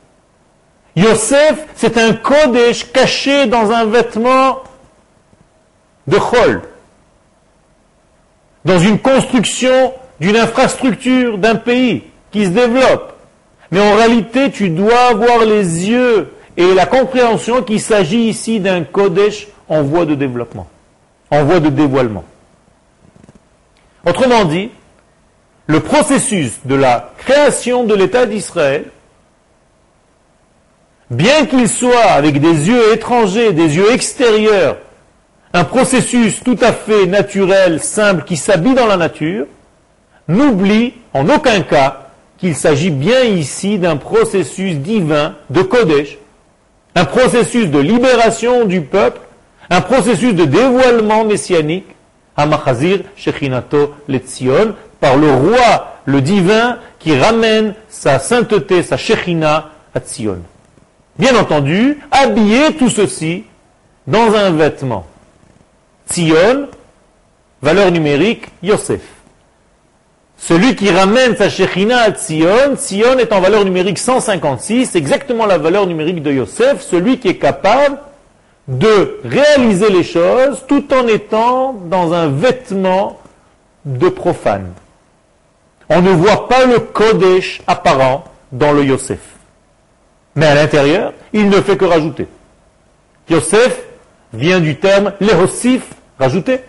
Yosef, 0.97 1.67
c'est 1.75 1.99
un 1.99 2.15
Kodesh 2.15 2.91
caché 2.91 3.47
dans 3.47 3.71
un 3.71 3.85
vêtement 3.85 4.63
de 6.07 6.17
Chol 6.19 6.63
dans 8.65 8.79
une 8.79 8.99
construction 8.99 9.93
d'une 10.19 10.37
infrastructure 10.37 11.39
d'un 11.39 11.55
pays 11.55 12.03
qui 12.33 12.47
se 12.47 12.51
développe. 12.51 13.13
Mais 13.71 13.81
en 13.81 13.95
réalité, 13.95 14.51
tu 14.51 14.71
dois 14.71 15.11
avoir 15.11 15.45
les 15.45 15.89
yeux 15.89 16.33
et 16.57 16.75
la 16.75 16.87
compréhension 16.87 17.63
qu'il 17.63 17.81
s'agit 17.81 18.29
ici 18.29 18.59
d'un 18.59 18.85
Kodesh 18.85 19.49
en 19.69 19.83
voie 19.83 20.07
de 20.07 20.15
développement, 20.15 20.67
en 21.31 21.45
voie 21.45 21.61
de 21.61 21.69
dévoilement. 21.69 22.25
Autrement 24.05 24.45
dit, 24.45 24.71
le 25.67 25.81
processus 25.81 26.61
de 26.65 26.75
la 26.77 27.13
création 27.19 27.85
de 27.85 27.95
l'État 27.95 28.27
d'Israël, 28.27 28.85
bien 31.11 31.47
qu'il 31.47 31.69
soit 31.69 32.11
avec 32.11 32.41
des 32.41 32.69
yeux 32.69 32.93
étrangers, 32.93 33.53
des 33.53 33.77
yeux 33.77 33.93
extérieurs, 33.93 34.77
un 35.53 35.65
processus 35.65 36.43
tout 36.45 36.59
à 36.61 36.73
fait 36.73 37.07
naturel, 37.07 37.81
simple, 37.81 38.25
qui 38.25 38.37
s'habille 38.37 38.75
dans 38.75 38.87
la 38.87 38.97
nature, 38.97 39.47
n'oublie 40.29 40.95
en 41.13 41.29
aucun 41.29 41.63
cas 41.63 42.09
qu'il 42.39 42.55
s'agit 42.55 42.91
bien 42.91 43.23
ici 43.23 43.79
d'un 43.79 43.97
processus 43.97 44.77
divin 44.77 45.35
de 45.51 45.63
Kodesh, 45.63 46.19
un 46.95 47.05
processus 47.05 47.71
de 47.71 47.79
libération 47.79 48.65
du 48.65 48.83
peuple, 48.83 49.21
un 49.71 49.81
processus 49.81 50.35
de 50.35 50.45
dévoilement 50.45 51.25
messianique, 51.25 51.87
Amachazir 52.37 53.01
Shechinato 53.17 53.95
Letzion, 54.09 54.75
par 55.01 55.17
le 55.17 55.31
roi, 55.31 55.97
le 56.05 56.21
divin, 56.21 56.79
qui 56.99 57.19
ramène 57.19 57.75
sa 57.89 58.19
sainteté, 58.19 58.83
sa 58.83 58.97
Shechina 58.97 59.71
à 59.95 60.01
Tzion. 60.01 60.41
Bien 61.19 61.37
entendu, 61.37 61.99
habiller 62.11 62.75
tout 62.79 62.91
ceci 62.91 63.45
dans 64.07 64.35
un 64.35 64.51
vêtement. 64.51 65.07
Tzion, 66.09 66.69
valeur 67.63 67.91
numérique, 67.91 68.47
Yosef. 68.63 69.01
Celui 70.39 70.77
qui 70.77 70.91
ramène 70.91 71.37
sa 71.37 71.49
Shechina 71.49 72.01
à 72.01 72.11
Tzion, 72.11 72.77
Tzion 72.77 73.19
est 73.19 73.33
en 73.33 73.41
valeur 73.41 73.65
numérique 73.65 73.99
156, 73.99 74.95
exactement 74.95 75.47
la 75.47 75.59
valeur 75.59 75.87
numérique 75.87 76.23
de 76.23 76.33
Yosef, 76.33 76.83
celui 76.83 77.19
qui 77.19 77.29
est 77.29 77.39
capable 77.39 77.99
de 78.69 79.21
réaliser 79.25 79.91
les 79.91 80.03
choses 80.03 80.65
tout 80.67 80.93
en 80.93 81.07
étant 81.07 81.73
dans 81.73 82.13
un 82.13 82.29
vêtement 82.29 83.21
de 83.85 84.09
profane. 84.09 84.73
On 85.89 86.03
ne 86.03 86.11
voit 86.11 86.49
pas 86.49 86.67
le 86.67 86.81
Kodesh 86.81 87.63
apparent 87.67 88.25
dans 88.51 88.73
le 88.73 88.85
Yosef. 88.85 89.21
Mais 90.35 90.47
à 90.47 90.55
l'intérieur, 90.55 91.13
il 91.33 91.49
ne 91.49 91.61
fait 91.61 91.77
que 91.77 91.85
rajouter. 91.85 92.27
Yosef 93.31 93.83
vient 94.33 94.61
du 94.61 94.77
terme 94.77 95.13
lehosif, 95.21 95.83
rajouter. 96.19 96.61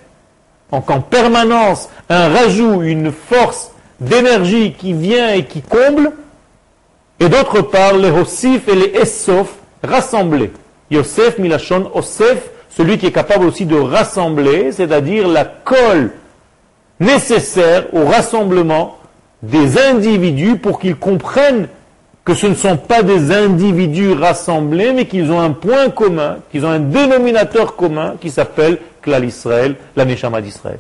Donc 0.71 0.89
en 0.91 1.01
permanence, 1.01 1.89
un 2.09 2.29
rajout, 2.29 2.83
une 2.83 3.11
force 3.11 3.71
d'énergie 3.99 4.73
qui 4.73 4.93
vient 4.93 5.33
et 5.33 5.45
qui 5.45 5.61
comble, 5.61 6.11
et 7.19 7.29
d'autre 7.29 7.61
part, 7.61 7.93
les 7.93 8.09
et 8.09 8.75
les 8.75 8.99
Essof 8.99 9.55
rassemblés. 9.83 10.51
Yosef, 10.91 11.37
Milachon, 11.37 11.89
Osef, 11.93 12.49
celui 12.69 12.97
qui 12.97 13.07
est 13.07 13.11
capable 13.11 13.45
aussi 13.45 13.65
de 13.65 13.75
rassembler, 13.75 14.71
c'est-à-dire 14.71 15.27
la 15.27 15.45
colle 15.45 16.11
nécessaire 16.99 17.93
au 17.93 18.05
rassemblement 18.05 18.97
des 19.43 19.79
individus 19.79 20.57
pour 20.57 20.79
qu'ils 20.79 20.95
comprennent 20.95 21.67
que 22.27 22.33
ce 22.33 22.47
ne 22.47 22.55
sont 22.55 22.75
pas 22.75 23.03
des 23.03 23.31
individus 23.31 24.11
rassemblés, 24.11 24.91
mais 24.91 25.05
qu'ils 25.05 25.31
ont 25.31 25.39
un 25.39 25.51
point 25.51 25.89
commun, 25.89 26.39
qu'ils 26.51 26.65
ont 26.65 26.69
un 26.69 26.79
dénominateur 26.79 27.75
commun 27.75 28.15
qui 28.19 28.29
s'appelle 28.29 28.79
Klal 29.01 29.23
Israël, 29.23 29.75
la 29.95 30.03
Neshama 30.03 30.41
d'Israël. 30.41 30.79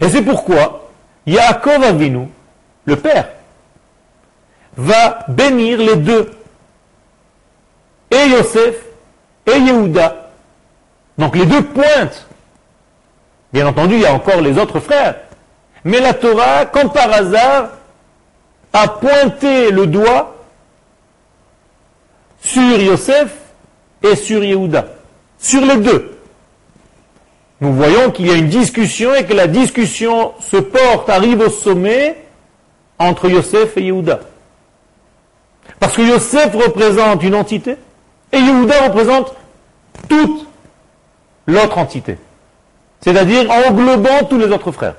Et 0.00 0.08
c'est 0.08 0.22
pourquoi 0.22 0.88
Yaakov 1.26 1.82
Avinu, 1.82 2.28
le 2.86 2.96
père, 2.96 3.28
va 4.76 5.18
bénir 5.28 5.78
les 5.78 5.96
deux, 5.96 6.30
et 8.10 8.28
Yosef 8.28 8.74
et 9.46 9.58
Yehuda. 9.58 10.30
Donc 11.16 11.36
les 11.36 11.46
deux 11.46 11.62
pointent. 11.62 12.26
Bien 13.52 13.66
entendu, 13.66 13.94
il 13.94 14.02
y 14.02 14.06
a 14.06 14.12
encore 14.12 14.40
les 14.40 14.58
autres 14.58 14.80
frères. 14.80 15.16
Mais 15.84 16.00
la 16.00 16.14
Torah, 16.14 16.66
comme 16.66 16.90
par 16.90 17.10
hasard, 17.12 17.70
a 18.72 18.88
pointé 18.88 19.70
le 19.70 19.86
doigt 19.86 20.36
sur 22.40 22.78
Yosef 22.80 23.34
et 24.02 24.16
sur 24.16 24.44
Yehuda. 24.44 24.86
Sur 25.38 25.62
les 25.62 25.76
deux. 25.76 26.18
Nous 27.60 27.72
voyons 27.72 28.10
qu'il 28.10 28.28
y 28.28 28.30
a 28.30 28.34
une 28.34 28.48
discussion 28.48 29.14
et 29.14 29.24
que 29.24 29.32
la 29.32 29.48
discussion 29.48 30.32
se 30.40 30.58
porte, 30.58 31.08
arrive 31.08 31.40
au 31.40 31.50
sommet 31.50 32.24
entre 32.98 33.28
Yosef 33.28 33.76
et 33.76 33.82
Yehuda. 33.82 34.20
Parce 35.80 35.96
que 35.96 36.02
Yosef 36.02 36.54
représente 36.54 37.22
une 37.22 37.34
entité 37.34 37.76
et 38.32 38.38
Yehuda 38.38 38.88
représente 38.88 39.34
toute 40.08 40.46
l'autre 41.46 41.78
entité. 41.78 42.18
C'est-à-dire 43.00 43.50
englobant 43.50 44.24
tous 44.28 44.38
les 44.38 44.46
autres 44.46 44.72
frères. 44.72 44.96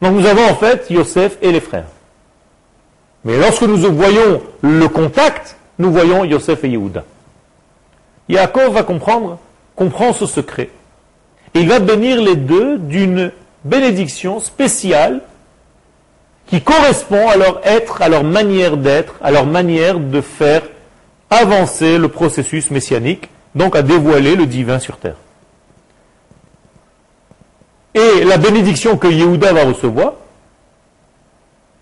Donc 0.00 0.14
nous 0.14 0.26
avons 0.26 0.44
en 0.44 0.54
fait 0.54 0.88
Yosef 0.90 1.38
et 1.42 1.52
les 1.52 1.60
frères. 1.60 1.86
Mais 3.24 3.36
lorsque 3.36 3.62
nous 3.62 3.76
voyons 3.92 4.40
le 4.62 4.88
contact, 4.88 5.56
nous 5.78 5.92
voyons 5.92 6.24
Yosef 6.24 6.64
et 6.64 6.70
Yehuda. 6.70 7.04
Yaakov 8.28 8.74
va 8.74 8.82
comprendre, 8.82 9.38
comprend 9.74 10.12
ce 10.12 10.26
secret. 10.26 10.70
Et 11.54 11.60
il 11.60 11.68
va 11.68 11.78
bénir 11.78 12.20
les 12.20 12.36
deux 12.36 12.78
d'une 12.78 13.32
bénédiction 13.64 14.40
spéciale 14.40 15.22
qui 16.46 16.62
correspond 16.62 17.28
à 17.28 17.36
leur 17.36 17.60
être, 17.64 18.02
à 18.02 18.08
leur 18.08 18.24
manière 18.24 18.76
d'être, 18.76 19.14
à 19.22 19.30
leur 19.30 19.46
manière 19.46 19.98
de 19.98 20.20
faire 20.20 20.62
avancer 21.30 21.98
le 21.98 22.08
processus 22.08 22.70
messianique, 22.70 23.28
donc 23.54 23.76
à 23.76 23.82
dévoiler 23.82 24.34
le 24.36 24.46
divin 24.46 24.78
sur 24.78 24.96
terre. 24.98 25.16
Et 27.94 28.24
la 28.24 28.36
bénédiction 28.36 28.96
que 28.96 29.08
Yehuda 29.08 29.52
va 29.52 29.64
recevoir, 29.64 30.14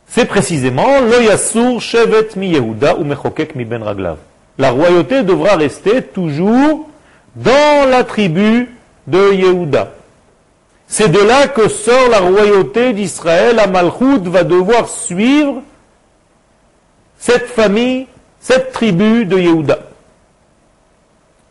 c'est 0.09 0.25
précisément 0.25 1.01
lo 1.01 1.81
shevet 1.81 2.29
mi 2.37 2.51
Yehuda 2.51 2.97
ou 2.97 3.05
mechokek 3.05 3.55
mi 3.55 3.65
ben 3.65 3.83
raglav. 3.83 4.17
La 4.59 4.71
royauté 4.71 5.23
devra 5.23 5.57
rester 5.57 6.01
toujours 6.03 6.89
dans 7.35 7.91
la 7.91 8.05
tribu 8.05 8.71
de 9.07 9.35
Yehuda. 9.35 9.93
C'est 10.89 11.09
de 11.09 11.19
là 11.19 11.49
que 11.49 11.69
sort 11.69 12.09
la 12.11 12.21
royauté 12.21 12.93
d'Israël. 12.93 13.59
Amalchut 13.59 14.21
va 14.25 14.45
devoir 14.45 14.89
suivre 14.89 15.63
cette 17.19 17.47
famille, 17.47 18.07
cette 18.47 18.71
tribu 18.71 19.25
de 19.25 19.37
Yehuda. 19.39 19.81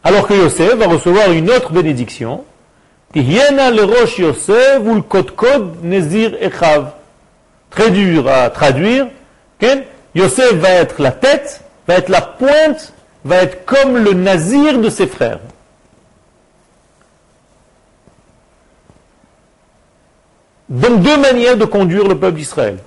Alors 0.02 0.26
que 0.26 0.34
Yosef 0.34 0.76
va 0.76 0.88
recevoir 0.88 1.30
une 1.34 1.50
autre 1.50 1.74
bénédiction. 1.74 2.46
le 3.14 3.84
roche 3.84 4.18
Yosef 4.18 4.80
nezir. 5.84 6.32
Très 7.70 7.92
dur 7.92 8.30
à 8.30 8.50
traduire. 8.50 9.08
Yosef 10.14 10.54
va 10.54 10.70
être 10.70 11.02
la 11.02 11.12
tête, 11.12 11.66
va 11.86 11.96
être 11.96 12.08
la 12.08 12.22
pointe, 12.22 12.94
va 13.26 13.38
être 13.44 13.66
comme 13.66 13.98
le 13.98 14.14
nazir 14.14 14.80
de 14.80 14.90
ses 14.90 15.08
frères. 15.08 15.40
Donc 20.70 21.02
deux 21.02 21.18
manières 21.18 21.58
de 21.58 21.66
conduire 21.66 22.08
le 22.08 22.18
peuple 22.18 22.38
d'Israël. 22.38 22.78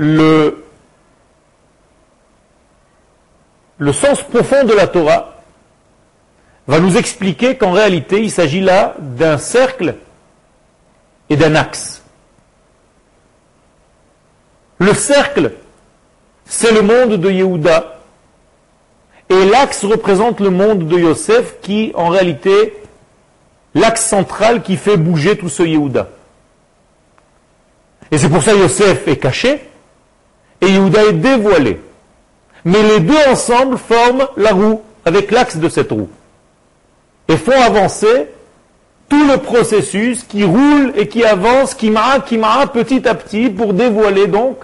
Le, 0.00 0.62
sens 3.92 4.22
profond 4.22 4.62
de 4.64 4.72
la 4.72 4.86
Torah 4.86 5.42
va 6.68 6.78
nous 6.78 6.96
expliquer 6.96 7.56
qu'en 7.56 7.72
réalité, 7.72 8.22
il 8.22 8.30
s'agit 8.30 8.60
là 8.60 8.94
d'un 9.00 9.38
cercle 9.38 9.96
et 11.28 11.36
d'un 11.36 11.56
axe. 11.56 12.04
Le 14.78 14.94
cercle, 14.94 15.54
c'est 16.44 16.70
le 16.70 16.82
monde 16.82 17.14
de 17.14 17.30
Yehuda, 17.30 17.98
et 19.30 19.44
l'axe 19.46 19.84
représente 19.84 20.38
le 20.38 20.50
monde 20.50 20.86
de 20.86 20.96
Yosef 20.96 21.56
qui, 21.60 21.90
en 21.96 22.08
réalité, 22.08 22.72
l'axe 23.74 24.06
central 24.06 24.62
qui 24.62 24.76
fait 24.76 24.96
bouger 24.96 25.36
tout 25.36 25.48
ce 25.48 25.64
Yehuda. 25.64 26.08
Et 28.12 28.18
c'est 28.18 28.28
pour 28.28 28.44
ça 28.44 28.52
que 28.52 28.58
Yosef 28.58 29.08
est 29.08 29.16
caché 29.16 29.68
et 30.60 30.66
Yehuda 30.66 31.04
est 31.04 31.12
dévoilé. 31.14 31.80
Mais 32.64 32.82
les 32.82 33.00
deux 33.00 33.18
ensemble 33.30 33.78
forment 33.78 34.26
la 34.36 34.52
roue 34.52 34.82
avec 35.04 35.30
l'axe 35.30 35.56
de 35.56 35.68
cette 35.68 35.92
roue 35.92 36.08
et 37.28 37.36
font 37.36 37.60
avancer 37.60 38.28
tout 39.08 39.26
le 39.26 39.38
processus 39.38 40.24
qui 40.24 40.44
roule 40.44 40.92
et 40.96 41.08
qui 41.08 41.24
avance, 41.24 41.74
qui 41.74 41.90
m'a, 41.90 42.20
qui 42.20 42.36
m'a 42.36 42.66
petit 42.66 43.08
à 43.08 43.14
petit 43.14 43.48
pour 43.48 43.72
dévoiler 43.72 44.26
donc, 44.26 44.58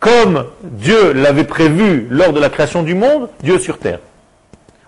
comme 0.00 0.46
Dieu 0.62 1.12
l'avait 1.12 1.44
prévu 1.44 2.06
lors 2.10 2.32
de 2.32 2.40
la 2.40 2.50
création 2.50 2.82
du 2.82 2.94
monde, 2.94 3.28
Dieu 3.42 3.58
sur 3.58 3.78
terre. 3.78 4.00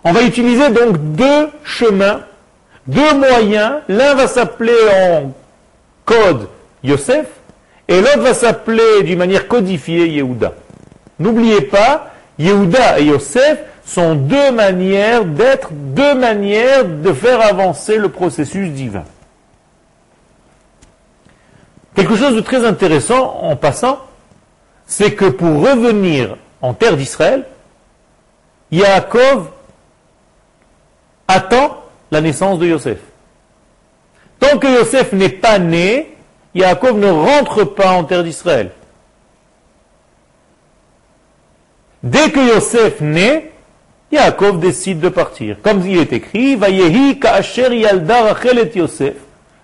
On 0.02 0.12
va 0.12 0.22
utiliser 0.22 0.70
donc 0.70 0.96
deux 1.14 1.48
chemins 1.62 2.20
deux 2.86 3.14
moyens. 3.14 3.76
L'un 3.88 4.14
va 4.14 4.26
s'appeler 4.26 4.76
en 4.92 5.32
code 6.04 6.48
Yosef 6.82 7.26
et 7.90 8.00
l'autre 8.00 8.20
va 8.20 8.34
s'appeler 8.34 9.02
d'une 9.02 9.18
manière 9.18 9.48
codifiée 9.48 10.08
Yehuda. 10.08 10.54
N'oubliez 11.18 11.62
pas, 11.62 12.12
Yehuda 12.38 13.00
et 13.00 13.06
Yosef 13.06 13.58
sont 13.84 14.14
deux 14.14 14.52
manières 14.52 15.24
d'être, 15.24 15.70
deux 15.72 16.14
manières 16.14 16.84
de 16.84 17.12
faire 17.12 17.40
avancer 17.40 17.98
le 17.98 18.08
processus 18.08 18.70
divin. 18.70 19.02
Quelque 21.96 22.14
chose 22.14 22.36
de 22.36 22.40
très 22.40 22.64
intéressant 22.64 23.40
en 23.42 23.56
passant, 23.56 23.98
c'est 24.86 25.14
que 25.14 25.24
pour 25.24 25.60
revenir 25.60 26.36
en 26.62 26.74
terre 26.74 26.96
d'Israël, 26.96 27.44
Yaakov 28.70 29.48
attend 31.26 31.82
la 32.12 32.20
naissance 32.20 32.60
de 32.60 32.66
Yosef. 32.68 32.98
Tant 34.38 34.58
que 34.58 34.68
Yosef 34.68 35.12
n'est 35.12 35.28
pas 35.28 35.58
né, 35.58 36.16
Yaakov 36.54 36.98
ne 36.98 37.10
rentre 37.10 37.64
pas 37.64 37.90
en 37.90 38.04
terre 38.04 38.24
d'Israël. 38.24 38.70
Dès 42.02 42.30
que 42.30 42.40
Yosef 42.40 43.00
naît, 43.00 43.52
Yaakov 44.10 44.58
décide 44.58 45.00
de 45.00 45.08
partir. 45.08 45.56
Comme 45.62 45.86
il 45.86 45.98
est 45.98 46.12
écrit, 46.12 46.56
Vayehi 46.56 47.20
ka'asher 47.20 47.76
yalda 47.76 48.22
Rachel 48.22 48.58
et 48.58 48.78
Yosef. 48.78 49.14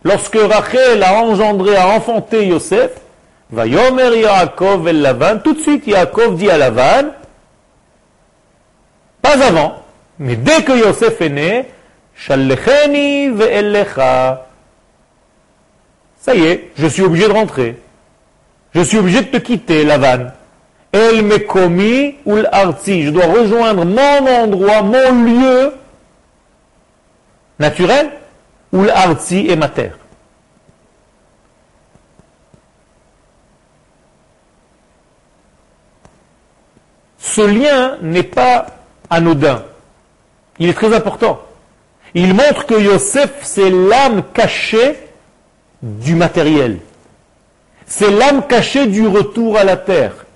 Lorsque 0.05 0.38
Rachel 0.38 1.03
a 1.03 1.14
engendré, 1.14 1.77
a 1.77 1.88
enfanté 1.88 2.46
Yosef, 2.46 2.92
Vayomer 3.51 4.20
Yaakov 4.20 4.87
el 4.88 5.03
Lavan, 5.03 5.38
tout 5.42 5.55
de 5.55 5.61
suite 5.61 5.87
Yaakov 5.87 6.37
dit 6.37 6.51
à 6.51 6.59
Lavan, 6.59 7.11
pas 9.22 9.44
avant, 9.44 9.83
mais 10.18 10.37
dès 10.37 10.62
que 10.62 10.72
Yosef 10.72 11.20
est 11.20 11.29
né, 11.29 11.68
ve'elecha. 13.31 14.45
Ça 16.26 16.34
y 16.34 16.44
est, 16.44 16.72
je 16.76 16.88
suis 16.88 17.02
obligé 17.02 17.28
de 17.28 17.32
rentrer. 17.32 17.78
Je 18.74 18.80
suis 18.80 18.98
obligé 18.98 19.22
de 19.22 19.28
te 19.28 19.36
quitter, 19.36 19.84
la 19.84 19.96
vanne. 19.96 20.32
El 20.90 21.22
mekomi 21.22 22.16
ou 22.26 22.34
l'arti. 22.34 23.04
Je 23.04 23.10
dois 23.10 23.26
rejoindre 23.26 23.84
mon 23.84 24.26
endroit, 24.26 24.82
mon 24.82 25.22
lieu 25.22 25.72
naturel, 27.60 28.10
ou 28.72 28.82
l'arti 28.82 29.46
est 29.48 29.54
ma 29.54 29.68
terre. 29.68 29.96
Ce 37.18 37.42
lien 37.42 37.98
n'est 38.02 38.24
pas 38.24 38.66
anodin. 39.10 39.62
Il 40.58 40.70
est 40.70 40.74
très 40.74 40.92
important. 40.92 41.40
Il 42.14 42.34
montre 42.34 42.66
que 42.66 42.74
Yosef, 42.74 43.30
c'est 43.42 43.70
l'âme 43.70 44.24
cachée 44.34 45.05
du 45.82 46.14
matériel. 46.14 46.78
C'est 47.86 48.10
l'âme 48.10 48.46
cachée 48.46 48.86
du 48.86 49.06
retour 49.06 49.56
à 49.56 49.64
la 49.64 49.76
terre. 49.76 50.26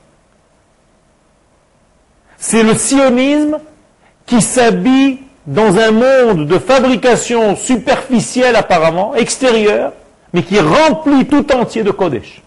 C'est 2.37 2.63
le 2.63 2.75
sionisme 2.75 3.59
qui 4.27 4.41
s'habille 4.41 5.19
dans 5.47 5.79
un 5.79 5.91
monde 5.91 6.47
de 6.47 6.59
fabrication 6.59 7.57
superficielle 7.57 8.57
apparemment, 8.57 9.15
extérieure, 9.15 9.93
mais 10.33 10.43
qui 10.43 10.61
remplit 10.61 11.27
tout 11.27 11.53
entier 11.53 11.83
de 11.83 11.91
Kodesh. 11.91 12.43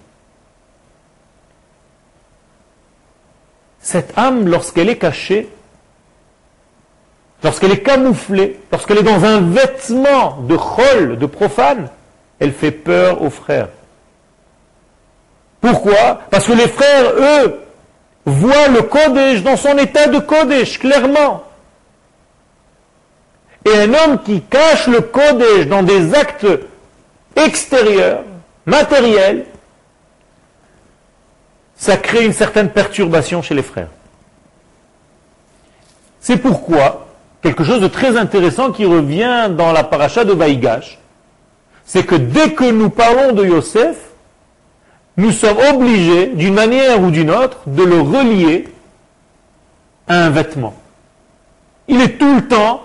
Cette 3.79 4.17
âme, 4.17 4.47
lorsqu'elle 4.47 4.87
est 4.87 4.97
cachée, 4.97 5.49
lorsqu'elle 7.43 7.71
est 7.71 7.83
camouflée, 7.83 8.61
lorsqu'elle 8.71 8.99
est 8.99 9.03
dans 9.03 9.25
un 9.25 9.41
vêtement 9.41 10.37
de 10.47 10.55
chol, 10.55 11.17
de 11.17 11.25
profane, 11.25 11.89
elle 12.39 12.51
fait 12.51 12.71
peur 12.71 13.21
aux 13.21 13.29
frères. 13.29 13.69
Pourquoi? 15.61 16.21
Parce 16.29 16.47
que 16.47 16.53
les 16.53 16.67
frères, 16.67 17.13
eux, 17.17 17.59
voient 18.25 18.67
le 18.67 18.81
Kodesh 18.81 19.43
dans 19.43 19.57
son 19.57 19.77
état 19.77 20.07
de 20.07 20.19
Kodesh, 20.19 20.79
clairement. 20.79 21.43
Et 23.65 23.77
un 23.77 23.93
homme 23.93 24.21
qui 24.23 24.41
cache 24.41 24.87
le 24.87 25.01
Kodesh 25.01 25.67
dans 25.67 25.83
des 25.83 26.13
actes 26.13 26.47
extérieurs, 27.35 28.23
matériels, 28.65 29.45
ça 31.75 31.97
crée 31.97 32.25
une 32.25 32.33
certaine 32.33 32.69
perturbation 32.69 33.41
chez 33.41 33.55
les 33.55 33.63
frères. 33.63 33.89
C'est 36.19 36.37
pourquoi, 36.37 37.07
quelque 37.41 37.63
chose 37.63 37.81
de 37.81 37.87
très 37.87 38.17
intéressant 38.17 38.71
qui 38.71 38.85
revient 38.85 39.49
dans 39.51 39.71
la 39.71 39.83
paracha 39.83 40.23
de 40.23 40.33
Vaïgash, 40.33 40.99
c'est 41.85 42.05
que 42.05 42.15
dès 42.15 42.53
que 42.53 42.69
nous 42.71 42.89
parlons 42.89 43.33
de 43.33 43.45
Yosef, 43.45 43.97
nous 45.17 45.31
sommes 45.31 45.57
obligés, 45.71 46.27
d'une 46.27 46.53
manière 46.53 47.01
ou 47.01 47.11
d'une 47.11 47.29
autre, 47.29 47.59
de 47.67 47.83
le 47.83 48.01
relier 48.01 48.67
à 50.07 50.25
un 50.25 50.29
vêtement. 50.29 50.73
Il 51.87 52.01
est 52.01 52.17
tout 52.17 52.35
le 52.35 52.47
temps 52.47 52.81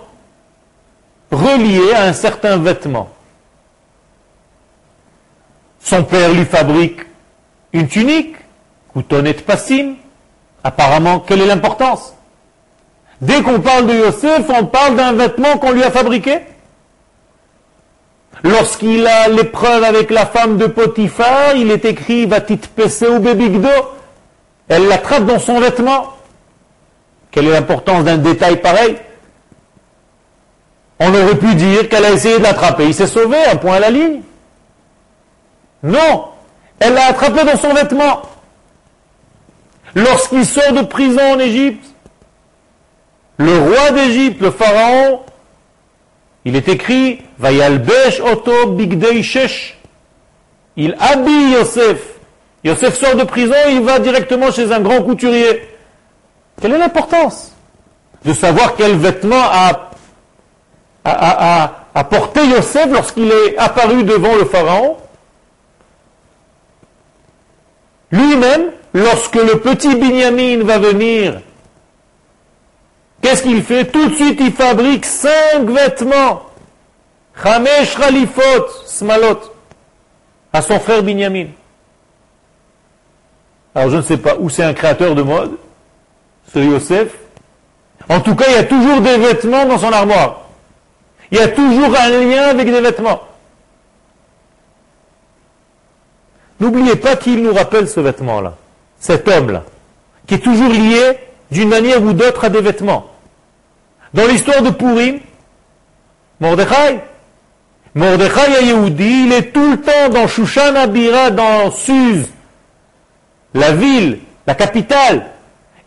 relié 1.31 1.93
à 1.93 2.03
un 2.03 2.13
certain 2.13 2.57
vêtement. 2.57 3.09
Son 5.79 6.03
père 6.03 6.33
lui 6.33 6.45
fabrique 6.45 6.99
une 7.73 7.87
tunique, 7.87 8.35
coutonnet 8.93 9.33
passim. 9.33 9.95
Apparemment, 10.63 11.19
quelle 11.19 11.41
est 11.41 11.45
l'importance? 11.45 12.13
Dès 13.21 13.41
qu'on 13.41 13.61
parle 13.61 13.87
de 13.87 13.93
Yosef, 13.93 14.49
on 14.49 14.65
parle 14.65 14.95
d'un 14.95 15.13
vêtement 15.13 15.57
qu'on 15.57 15.71
lui 15.71 15.83
a 15.83 15.91
fabriqué? 15.91 16.39
Lorsqu'il 18.43 19.05
a 19.05 19.27
l'épreuve 19.27 19.83
avec 19.83 20.11
la 20.11 20.25
femme 20.25 20.57
de 20.57 20.67
Potiphar, 20.67 21.55
il 21.55 21.71
est 21.71 21.85
écrit 21.85 22.25
Vatit 22.25 22.59
ou 23.09 23.19
Bebigdo. 23.19 23.69
Elle 24.67 24.87
l'attrape 24.87 25.25
dans 25.25 25.39
son 25.39 25.59
vêtement. 25.59 26.13
Quelle 27.31 27.47
est 27.47 27.51
l'importance 27.51 28.03
d'un 28.05 28.17
détail 28.17 28.61
pareil? 28.61 28.95
On 30.99 31.09
aurait 31.09 31.35
pu 31.35 31.55
dire 31.55 31.89
qu'elle 31.89 32.05
a 32.05 32.11
essayé 32.11 32.37
de 32.37 32.43
l'attraper. 32.43 32.85
Il 32.85 32.93
s'est 32.93 33.07
sauvé, 33.07 33.37
un 33.51 33.55
point 33.55 33.75
à 33.75 33.79
la 33.79 33.89
ligne. 33.89 34.21
Non, 35.83 36.25
elle 36.79 36.93
l'a 36.93 37.07
attrapé 37.07 37.43
dans 37.43 37.57
son 37.57 37.73
vêtement. 37.73 38.21
Lorsqu'il 39.95 40.45
sort 40.45 40.73
de 40.73 40.81
prison 40.81 41.33
en 41.33 41.39
Égypte, 41.39 41.85
le 43.37 43.57
roi 43.57 43.91
d'Égypte, 43.91 44.41
le 44.41 44.51
pharaon, 44.51 45.21
il 46.49 46.55
est 46.55 46.67
écrit 46.67 47.21
Vayalbesh 47.37 48.21
Oto 48.21 48.71
Bigdei 48.71 49.21
Shesh. 49.21 49.77
Il 50.75 50.95
habille 50.99 51.51
Yosef. 51.51 52.15
Yosef 52.63 52.97
sort 52.97 53.15
de 53.15 53.23
prison, 53.23 53.53
il 53.69 53.81
va 53.81 53.99
directement 53.99 54.51
chez 54.51 54.71
un 54.71 54.79
grand 54.79 55.03
couturier. 55.03 55.61
Quelle 56.59 56.73
est 56.73 56.79
l'importance 56.79 57.53
de 58.25 58.33
savoir 58.33 58.75
quel 58.75 58.97
vêtement 58.97 59.43
a, 59.43 59.91
a, 61.05 61.71
a 61.93 62.03
porté 62.05 62.43
Yosef 62.47 62.87
lorsqu'il 62.91 63.31
est 63.31 63.55
apparu 63.57 64.03
devant 64.03 64.35
le 64.35 64.45
pharaon? 64.45 64.97
Lui-même, 68.11 68.71
lorsque 68.95 69.35
le 69.35 69.59
petit 69.59 69.93
Binyamin 69.93 70.63
va 70.63 70.79
venir 70.79 71.41
Qu'est-ce 73.21 73.43
qu'il 73.43 73.61
fait? 73.63 73.85
Tout 73.85 74.09
de 74.09 74.15
suite, 74.15 74.39
il 74.39 74.51
fabrique 74.53 75.05
cinq 75.05 75.65
vêtements. 75.65 76.43
Chamesh 77.41 77.97
Khalifot, 77.97 78.67
Smalot, 78.85 79.39
à 80.51 80.61
son 80.61 80.79
frère 80.79 81.03
Binyamin. 81.03 81.47
Alors 83.75 83.89
je 83.89 83.97
ne 83.97 84.01
sais 84.01 84.17
pas 84.17 84.35
où 84.37 84.49
c'est 84.49 84.63
un 84.63 84.73
créateur 84.73 85.15
de 85.15 85.21
mode, 85.21 85.57
ce 86.53 86.59
Yosef. 86.59 87.15
En 88.09 88.19
tout 88.19 88.35
cas, 88.35 88.45
il 88.49 88.55
y 88.55 88.57
a 88.57 88.63
toujours 88.63 89.01
des 89.01 89.17
vêtements 89.17 89.65
dans 89.65 89.77
son 89.77 89.91
armoire. 89.91 90.41
Il 91.31 91.37
y 91.37 91.41
a 91.41 91.47
toujours 91.47 91.95
un 91.95 92.09
lien 92.09 92.43
avec 92.49 92.69
des 92.69 92.81
vêtements. 92.81 93.21
N'oubliez 96.59 96.95
pas 96.95 97.15
qu'il 97.15 97.41
nous 97.43 97.53
rappelle 97.53 97.87
ce 97.87 97.99
vêtement-là, 97.99 98.55
cet 98.99 99.27
homme-là, 99.27 99.63
qui 100.27 100.33
est 100.35 100.39
toujours 100.39 100.69
lié 100.69 101.17
d'une 101.51 101.69
manière 101.69 102.01
ou 102.03 102.13
d'autre 102.13 102.45
à 102.45 102.49
des 102.49 102.61
vêtements. 102.61 103.07
Dans 104.13 104.27
l'histoire 104.27 104.61
de 104.61 104.69
Purim, 104.69 105.19
Mordechai, 106.39 106.99
Mordechai 107.95 108.65
Yehoudi, 108.65 109.25
il 109.25 109.33
est 109.33 109.51
tout 109.51 109.71
le 109.71 109.77
temps 109.77 110.09
dans 110.11 110.27
Shushan 110.27 110.75
Abira, 110.75 111.31
dans 111.31 111.71
Suz, 111.71 112.25
la 113.53 113.71
ville, 113.71 114.19
la 114.45 114.55
capitale. 114.55 115.25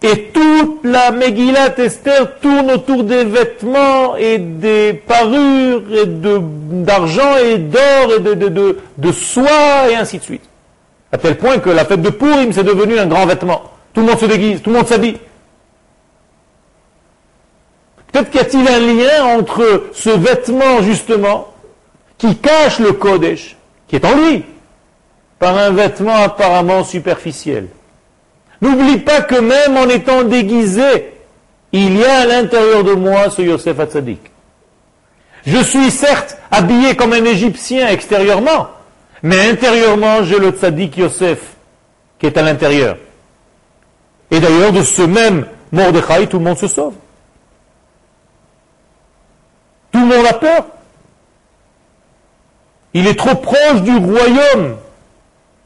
Et 0.05 0.31
toute 0.33 0.81
la 0.83 1.12
Megillat 1.12 1.79
Esther 1.79 2.40
tourne 2.40 2.72
autour 2.72 3.05
des 3.05 3.25
vêtements 3.25 4.16
et 4.16 4.38
des 4.38 4.94
parures 4.94 5.85
et 5.92 6.07
d'argent 6.07 7.37
et 7.37 7.59
d'or 7.59 8.12
et 8.16 8.20
de, 8.20 9.12
soie 9.12 9.90
et 9.90 9.94
ainsi 9.94 10.18
de 10.18 10.25
suite. 10.25 10.42
À 11.12 11.18
tel 11.18 11.37
point 11.37 11.59
que 11.59 11.70
la 11.70 11.85
fête 11.85 12.03
de 12.03 12.11
Purim, 12.11 12.53
c'est 12.53 12.64
devenu 12.64 12.98
un 12.98 13.07
grand 13.07 13.27
vêtement. 13.27 13.62
Tout 13.94 14.01
le 14.01 14.09
monde 14.09 14.18
se 14.18 14.27
déguise, 14.27 14.61
tout 14.61 14.70
le 14.70 14.77
monde 14.77 14.88
s'habille. 14.88 15.18
Peut-être 18.12 18.31
qu'il 18.31 18.40
y 18.40 18.44
a-t-il 18.44 18.68
un 18.68 18.79
lien 18.79 19.25
entre 19.38 19.85
ce 19.94 20.11
vêtement, 20.11 20.83
justement, 20.83 21.48
qui 22.18 22.37
cache 22.37 22.79
le 22.79 22.92
Kodesh, 22.92 23.57
qui 23.88 23.96
est 23.96 24.05
en 24.05 24.14
lui, 24.14 24.44
par 25.38 25.57
un 25.57 25.70
vêtement 25.70 26.14
apparemment 26.14 26.85
superficiel. 26.85 27.68
N'oublie 28.61 28.98
pas 28.98 29.22
que 29.22 29.35
même 29.37 29.77
en 29.77 29.88
étant 29.88 30.22
déguisé, 30.22 31.14
il 31.72 31.98
y 31.98 32.05
a 32.05 32.20
à 32.20 32.27
l'intérieur 32.27 32.85
de 32.85 32.92
moi 32.92 33.31
ce 33.31 33.42
Yosef 33.42 33.81
Hatzadik. 33.81 34.20
Je 35.44 35.59
suis 35.59 35.90
certes 35.90 36.37
habillé 36.51 36.94
comme 36.94 37.14
un 37.14 37.25
Égyptien 37.25 37.88
extérieurement, 37.88 38.68
mais 39.22 39.51
intérieurement, 39.51 40.22
j'ai 40.22 40.38
le 40.38 40.51
Tzadik 40.51 40.98
Yosef 40.98 41.40
qui 42.18 42.27
est 42.27 42.37
à 42.37 42.42
l'intérieur. 42.42 42.98
Et 44.31 44.38
d'ailleurs, 44.38 44.72
de 44.72 44.83
ce 44.83 45.03
même 45.03 45.46
Mordechai, 45.72 46.29
tout 46.29 46.38
le 46.38 46.44
monde 46.44 46.59
se 46.59 46.68
sauve. 46.68 46.94
Le 50.08 50.26
a 50.26 50.32
peur. 50.34 50.66
Il 52.94 53.06
est 53.06 53.18
trop 53.18 53.34
proche 53.34 53.82
du 53.82 53.96
royaume 53.96 54.76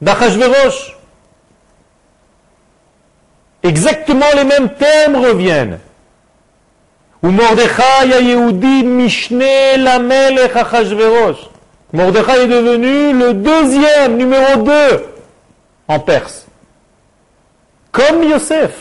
d'Achashverosh. 0.01 0.97
Exactement 3.63 4.27
les 4.37 4.45
mêmes 4.45 4.69
thèmes 4.75 5.17
reviennent. 5.17 5.81
Mordechai 7.23 8.23
Yehudi 8.23 8.85
Mishne 8.85 9.43
Lamelech 9.79 10.55
Achashverosh. 10.55 11.49
Mordechai 11.93 12.43
est 12.43 12.47
devenu 12.47 13.19
le 13.19 13.35
deuxième, 13.35 14.17
numéro 14.17 14.63
deux, 14.63 15.07
en 15.89 15.99
Perse. 15.99 16.47
Comme 17.91 18.23
Yosef. 18.23 18.73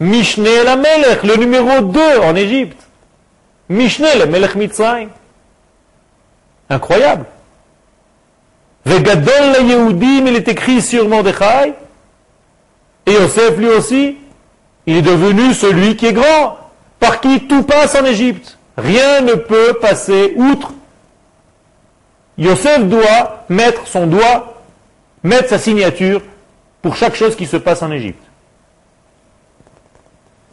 Mishne 0.00 0.44
Lamelech, 0.64 1.22
le 1.22 1.36
numéro 1.36 1.80
deux 1.80 2.18
en 2.22 2.34
Égypte. 2.34 2.78
Mishneh, 3.68 4.18
le 4.18 4.26
Melech 4.26 4.54
Mitzrayim. 4.54 5.08
Incroyable. 6.68 7.26
Vegadol 8.84 9.52
la 9.52 9.60
Yehudim, 9.60 10.26
il 10.26 10.36
est 10.36 10.48
écrit 10.48 10.82
sur 10.82 11.08
Mordechai. 11.08 11.74
Et 13.06 13.12
Yosef 13.12 13.56
lui 13.56 13.68
aussi, 13.68 14.18
il 14.86 14.96
est 14.96 15.02
devenu 15.02 15.54
celui 15.54 15.96
qui 15.96 16.06
est 16.06 16.12
grand, 16.12 16.58
par 16.98 17.20
qui 17.20 17.46
tout 17.46 17.62
passe 17.62 17.94
en 17.94 18.04
Égypte. 18.04 18.58
Rien 18.76 19.20
ne 19.22 19.34
peut 19.34 19.78
passer 19.80 20.34
outre. 20.36 20.72
Yosef 22.36 22.84
doit 22.84 23.44
mettre 23.48 23.86
son 23.86 24.06
doigt, 24.06 24.62
mettre 25.22 25.48
sa 25.48 25.58
signature 25.58 26.20
pour 26.82 26.96
chaque 26.96 27.14
chose 27.14 27.36
qui 27.36 27.46
se 27.46 27.56
passe 27.56 27.82
en 27.82 27.90
Égypte. 27.90 28.22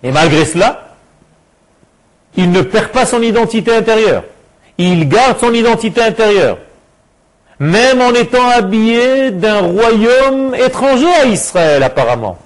Et 0.04 0.12
malgré 0.12 0.46
cela, 0.46 0.91
il 2.36 2.52
ne 2.52 2.62
perd 2.62 2.88
pas 2.90 3.06
son 3.06 3.22
identité 3.22 3.76
intérieure. 3.76 4.24
Il 4.78 5.08
garde 5.08 5.40
son 5.40 5.54
identité 5.54 6.02
intérieure. 6.02 6.58
Même 7.60 8.02
en 8.02 8.14
étant 8.14 8.50
habillé 8.50 9.32
d'un 9.32 9.60
royaume 9.60 10.56
étranger 10.56 11.14
à 11.22 11.26
Israël, 11.26 11.84
apparemment. 11.84 12.38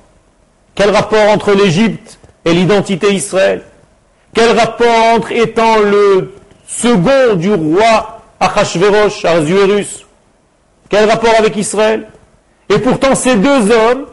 Quel 0.74 0.90
rapport 0.90 1.30
entre 1.30 1.54
l'Égypte 1.54 2.20
et 2.44 2.54
l'identité 2.54 3.14
Israël? 3.14 3.62
Quel 4.34 4.58
rapport 4.58 5.14
entre 5.16 5.32
étant 5.32 5.78
le 5.80 6.36
second 6.68 7.36
du 7.36 7.54
roi 7.54 8.22
Achashverosh, 8.42 9.24
Arzuerus 9.24 10.06
Quel 10.90 11.10
rapport 11.10 11.34
avec 11.40 11.56
Israël? 11.56 12.08
Et 12.70 12.80
pourtant, 12.80 13.16
ces 13.16 13.36
deux 13.36 13.72
hommes, 13.72 14.08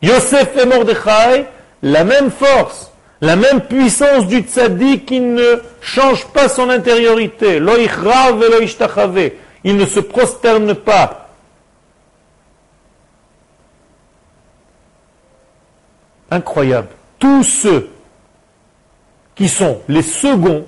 Yosef 0.00 0.56
et 0.56 0.64
Mordechai, 0.64 1.44
la 1.82 2.04
même 2.04 2.30
force, 2.30 2.89
La 3.22 3.36
même 3.36 3.60
puissance 3.60 4.26
du 4.26 4.38
tzaddik 4.40 5.04
qui 5.06 5.20
ne 5.20 5.60
change 5.80 6.26
pas 6.28 6.48
son 6.48 6.70
intériorité. 6.70 7.56
Il 9.62 9.76
ne 9.76 9.84
se 9.84 10.00
prosterne 10.00 10.74
pas. 10.74 11.28
Incroyable. 16.30 16.88
Tous 17.18 17.42
ceux 17.42 17.90
qui 19.34 19.48
sont 19.48 19.80
les 19.88 20.02
seconds, 20.02 20.64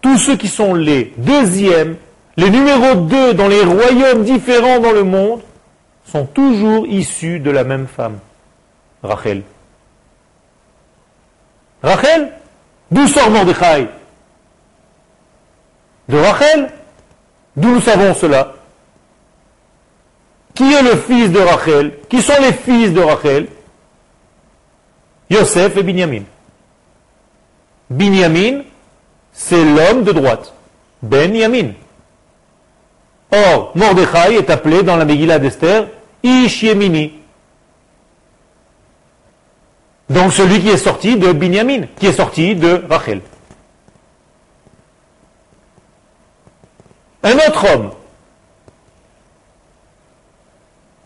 tous 0.00 0.16
ceux 0.18 0.36
qui 0.36 0.48
sont 0.48 0.74
les 0.74 1.12
deuxièmes, 1.18 1.96
les 2.36 2.48
numéros 2.48 2.94
2 2.94 3.34
dans 3.34 3.48
les 3.48 3.62
royaumes 3.62 4.24
différents 4.24 4.80
dans 4.80 4.92
le 4.92 5.04
monde, 5.04 5.40
sont 6.06 6.26
toujours 6.26 6.86
issus 6.86 7.40
de 7.40 7.50
la 7.50 7.64
même 7.64 7.86
femme, 7.86 8.18
Rachel. 9.02 9.42
Rachel 11.84 12.32
D'où 12.90 13.06
sort 13.06 13.30
Mordechai? 13.30 13.88
De 16.08 16.16
Rachel? 16.18 16.70
D'où 17.56 17.74
nous 17.74 17.80
savons 17.80 18.14
cela? 18.14 18.54
Qui 20.54 20.72
est 20.72 20.82
le 20.82 20.96
fils 20.96 21.30
de 21.30 21.40
Rachel? 21.40 21.98
Qui 22.08 22.22
sont 22.22 22.40
les 22.40 22.52
fils 22.52 22.92
de 22.92 23.00
Rachel? 23.00 23.48
Yosef 25.30 25.76
et 25.76 25.82
Binyamin. 25.82 26.22
Binyamin, 27.90 28.62
c'est 29.32 29.64
l'homme 29.64 30.04
de 30.04 30.12
droite. 30.12 30.52
Ben 31.02 31.34
Yamin. 31.34 31.72
Or, 33.30 33.72
Mordechai 33.74 34.36
est 34.36 34.48
appelé 34.48 34.82
dans 34.82 34.96
la 34.96 35.04
Megillah 35.04 35.38
d'Esther 35.38 35.88
Ish. 36.22 36.64
Donc 40.10 40.32
celui 40.32 40.60
qui 40.60 40.68
est 40.68 40.76
sorti 40.76 41.16
de 41.16 41.32
Binyamin, 41.32 41.86
qui 41.98 42.06
est 42.06 42.12
sorti 42.12 42.54
de 42.54 42.82
Rachel. 42.88 43.20
Un 47.22 47.36
autre 47.36 47.74
homme 47.74 47.90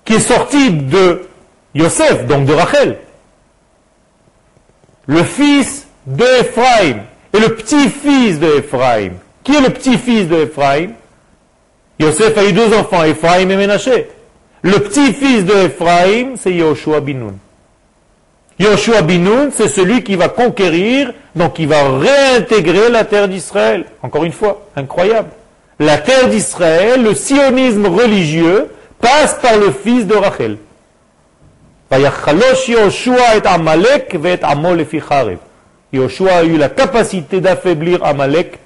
qui 0.05 0.15
est 0.15 0.21
sorti 0.21 0.73
de 0.73 1.29
Yosef, 1.75 2.27
donc 2.27 2.47
de 2.47 2.55
Rachel, 2.55 2.99
le 5.07 5.23
fils 5.23 5.87
de 6.07 6.25
et 6.25 7.39
le 7.39 7.55
petit-fils 7.55 8.41
de. 8.41 8.63
Qui 9.45 9.55
est 9.55 9.61
le 9.61 9.71
petit-fils 9.71 10.29
de 10.29 10.51
Yosef 12.01 12.37
a 12.37 12.45
eu 12.45 12.53
deux 12.53 12.77
enfants, 12.77 13.05
Ephraim 13.05 13.49
et 13.49 13.57
Ménaché. 13.57 14.09
Le 14.63 14.79
petit-fils 14.79 15.45
de 15.45 15.71
c'est 16.37 16.53
Yoshua 16.53 17.01
Binoun. 17.01 17.39
Yoshua 18.59 19.03
Binoun, 19.03 19.51
c'est 19.55 19.69
celui 19.69 20.03
qui 20.03 20.17
va 20.17 20.29
conquérir, 20.29 21.13
donc 21.37 21.55
qui 21.55 21.67
va 21.67 21.99
réintégrer 21.99 22.89
la 22.91 23.05
terre 23.05 23.29
d'Israël. 23.29 23.85
Encore 24.03 24.25
une 24.25 24.33
fois, 24.33 24.67
incroyable. 24.75 25.29
La 25.79 25.97
terre 25.99 26.29
d'Israël, 26.29 27.03
le 27.03 27.15
sionisme 27.15 27.87
religieux, 27.87 28.69
passe 29.01 29.35
par 29.41 29.57
le 29.57 29.71
fils 29.71 30.07
de 30.07 30.15
Rachel. 30.15 30.57
Yoshua 35.93 36.33
a 36.33 36.45
eu 36.45 36.59
la 36.59 36.69
capacité 36.69 37.41
d'affaiblir 37.41 38.05
Amalek. 38.05 38.59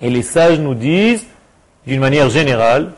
Et 0.00 0.10
les 0.10 0.22
sages 0.22 0.58
nous 0.58 0.74
disent, 0.74 1.26
d'une 1.86 2.00
manière 2.00 2.30
générale, 2.30 2.92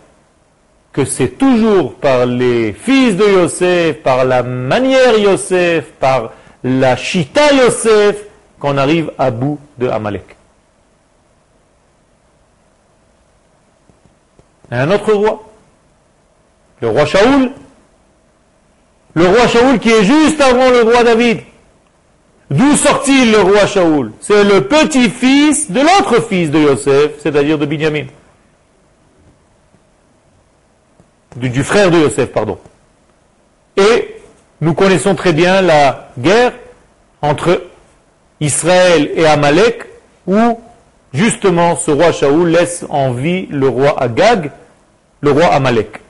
que 0.92 1.04
c'est 1.04 1.38
toujours 1.38 1.94
par 1.94 2.26
les 2.26 2.72
fils 2.72 3.16
de 3.16 3.24
Yosef, 3.24 4.02
par 4.02 4.24
la 4.24 4.42
manière 4.42 5.18
Yosef, 5.18 5.92
par 6.00 6.32
la 6.64 6.96
chita 6.96 7.52
Yosef, 7.54 8.24
qu'on 8.58 8.76
arrive 8.76 9.12
à 9.18 9.30
bout 9.30 9.58
de 9.78 9.88
Amalek. 9.88 10.36
un 14.72 14.88
autre 14.92 15.12
roi, 15.12 15.42
le 16.80 16.88
roi 16.90 17.04
Shaoul, 17.04 17.50
le 19.14 19.26
roi 19.26 19.48
Shaoul 19.48 19.80
qui 19.80 19.90
est 19.90 20.04
juste 20.04 20.40
avant 20.40 20.70
le 20.70 20.82
roi 20.82 21.02
David. 21.02 21.40
D'où 22.50 22.76
sort-il 22.76 23.32
le 23.32 23.40
roi 23.40 23.66
Shaoul? 23.66 24.12
C'est 24.20 24.44
le 24.44 24.60
petit-fils 24.68 25.72
de 25.72 25.80
l'autre 25.80 26.22
fils 26.22 26.52
de 26.52 26.58
Yosef, 26.60 27.12
c'est-à-dire 27.20 27.58
de 27.58 27.66
Binyamin 27.66 28.06
du, 31.36 31.64
frère 31.64 31.90
de 31.90 31.98
Yosef, 31.98 32.30
pardon. 32.30 32.58
Et 33.76 34.16
nous 34.60 34.74
connaissons 34.74 35.14
très 35.14 35.32
bien 35.32 35.62
la 35.62 36.10
guerre 36.18 36.52
entre 37.22 37.62
Israël 38.40 39.10
et 39.14 39.26
Amalek, 39.26 39.84
où 40.26 40.60
justement 41.12 41.76
ce 41.76 41.90
roi 41.90 42.12
Shaoul 42.12 42.50
laisse 42.50 42.84
en 42.88 43.12
vie 43.12 43.46
le 43.46 43.68
roi 43.68 44.00
Agag, 44.02 44.50
le 45.20 45.30
roi 45.30 45.46
Amalek. 45.46 46.00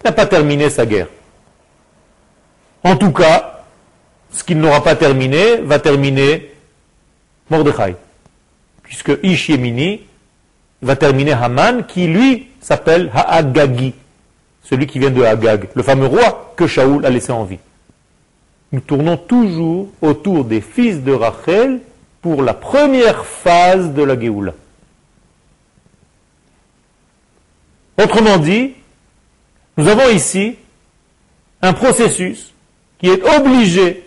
Il 0.00 0.06
n'a 0.06 0.12
pas 0.12 0.26
terminé 0.26 0.68
sa 0.68 0.84
guerre. 0.84 1.08
En 2.84 2.96
tout 2.96 3.12
cas, 3.12 3.64
ce 4.32 4.42
qu'il 4.42 4.58
n'aura 4.58 4.82
pas 4.82 4.96
terminé 4.96 5.58
va 5.58 5.78
terminer 5.78 6.52
Mordechai. 7.50 7.96
Puisque 8.82 9.12
Ish 9.22 9.50
va 10.82 10.96
terminer 10.96 11.32
Haman, 11.32 11.86
qui 11.86 12.06
lui 12.06 12.48
s'appelle 12.60 13.10
Haagagi, 13.14 13.94
celui 14.62 14.86
qui 14.86 14.98
vient 14.98 15.10
de 15.10 15.22
Hagag, 15.22 15.68
le 15.74 15.82
fameux 15.82 16.06
roi 16.06 16.54
que 16.56 16.66
Shaoul 16.66 17.06
a 17.06 17.10
laissé 17.10 17.32
en 17.32 17.44
vie. 17.44 17.58
Nous 18.72 18.80
tournons 18.80 19.16
toujours 19.16 19.88
autour 20.00 20.44
des 20.44 20.60
fils 20.60 21.02
de 21.02 21.12
Rachel 21.12 21.80
pour 22.20 22.42
la 22.42 22.54
première 22.54 23.24
phase 23.26 23.92
de 23.92 24.02
la 24.02 24.18
Géoula. 24.18 24.54
Autrement 28.02 28.38
dit, 28.38 28.72
nous 29.76 29.86
avons 29.88 30.08
ici 30.08 30.56
un 31.60 31.72
processus 31.72 32.52
qui 32.98 33.08
est 33.08 33.22
obligé 33.36 34.04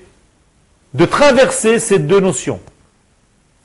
de 0.94 1.06
traverser 1.06 1.80
ces 1.80 2.00
deux 2.00 2.20
notions. 2.20 2.60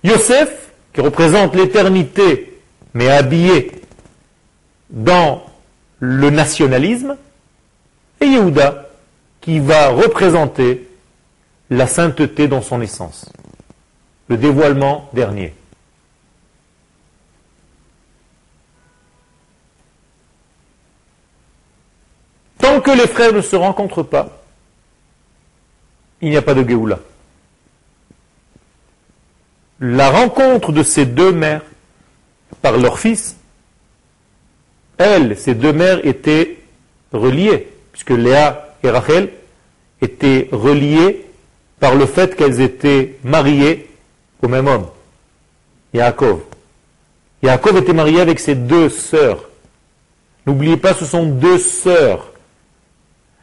Yosef, 0.05 0.73
qui 0.93 1.01
représente 1.01 1.55
l'éternité, 1.55 2.50
mais 2.95 3.09
habillé 3.09 3.73
dans 4.91 5.43
le 6.01 6.31
nationalisme, 6.31 7.17
et 8.21 8.27
Yehuda, 8.27 8.89
qui 9.41 9.59
va 9.59 9.89
représenter 9.89 10.89
la 11.71 11.87
sainteté 11.87 12.49
dans 12.49 12.63
son 12.63 12.81
essence, 12.81 13.27
le 14.29 14.37
dévoilement 14.37 15.09
dernier. 15.13 15.55
Tant 22.59 22.81
que 22.81 22.91
les 22.91 23.07
frères 23.07 23.33
ne 23.33 23.41
se 23.41 23.57
rencontrent 23.57 24.03
pas, 24.03 24.43
il 26.21 26.31
n'y 26.31 26.37
a 26.37 26.43
pas 26.43 26.55
de 26.55 26.69
Géoula. 26.69 26.99
La 29.81 30.11
rencontre 30.11 30.73
de 30.73 30.83
ces 30.83 31.07
deux 31.07 31.33
mères 31.33 31.63
par 32.63 32.77
leur 32.77 32.99
fils 32.99 33.37
elles, 35.01 35.39
ces 35.39 35.55
deux 35.55 35.73
mères, 35.73 36.05
étaient 36.07 36.59
reliées, 37.13 37.69
puisque 37.91 38.11
Léa 38.11 38.77
et 38.83 38.91
Rachel 38.91 39.31
étaient 40.03 40.49
reliées 40.53 41.25
par 41.81 41.95
le 41.95 42.05
fait 42.05 42.37
qu'elles 42.37 42.61
étaient 42.61 43.17
mariées 43.25 43.89
au 44.43 44.49
même 44.49 44.69
homme, 44.69 44.87
Yaakov. 45.95 46.41
Yaakov 47.43 47.79
était 47.79 47.95
marié 47.95 48.21
avec 48.21 48.39
ses 48.39 48.55
deux 48.55 48.91
sœurs. 48.91 49.49
N'oubliez 50.47 50.77
pas, 50.77 50.93
ce 50.93 51.07
sont 51.07 51.25
deux 51.25 51.59
sœurs. 51.59 52.33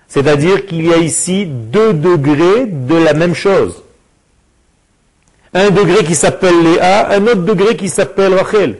C'est-à-dire 0.07 0.67
qu'il 0.67 0.85
y 0.85 0.93
a 0.93 0.97
ici 0.97 1.47
deux 1.47 1.93
degrés 1.93 2.67
de 2.67 2.95
la 2.95 3.13
même 3.13 3.33
chose. 3.33 3.83
Un 5.53 5.71
degré 5.71 6.03
qui 6.03 6.13
s'appelle 6.13 6.61
Léa, 6.61 7.09
un 7.09 7.23
autre 7.23 7.41
degré 7.41 7.75
qui 7.75 7.89
s'appelle 7.89 8.35
Rachel. 8.35 8.77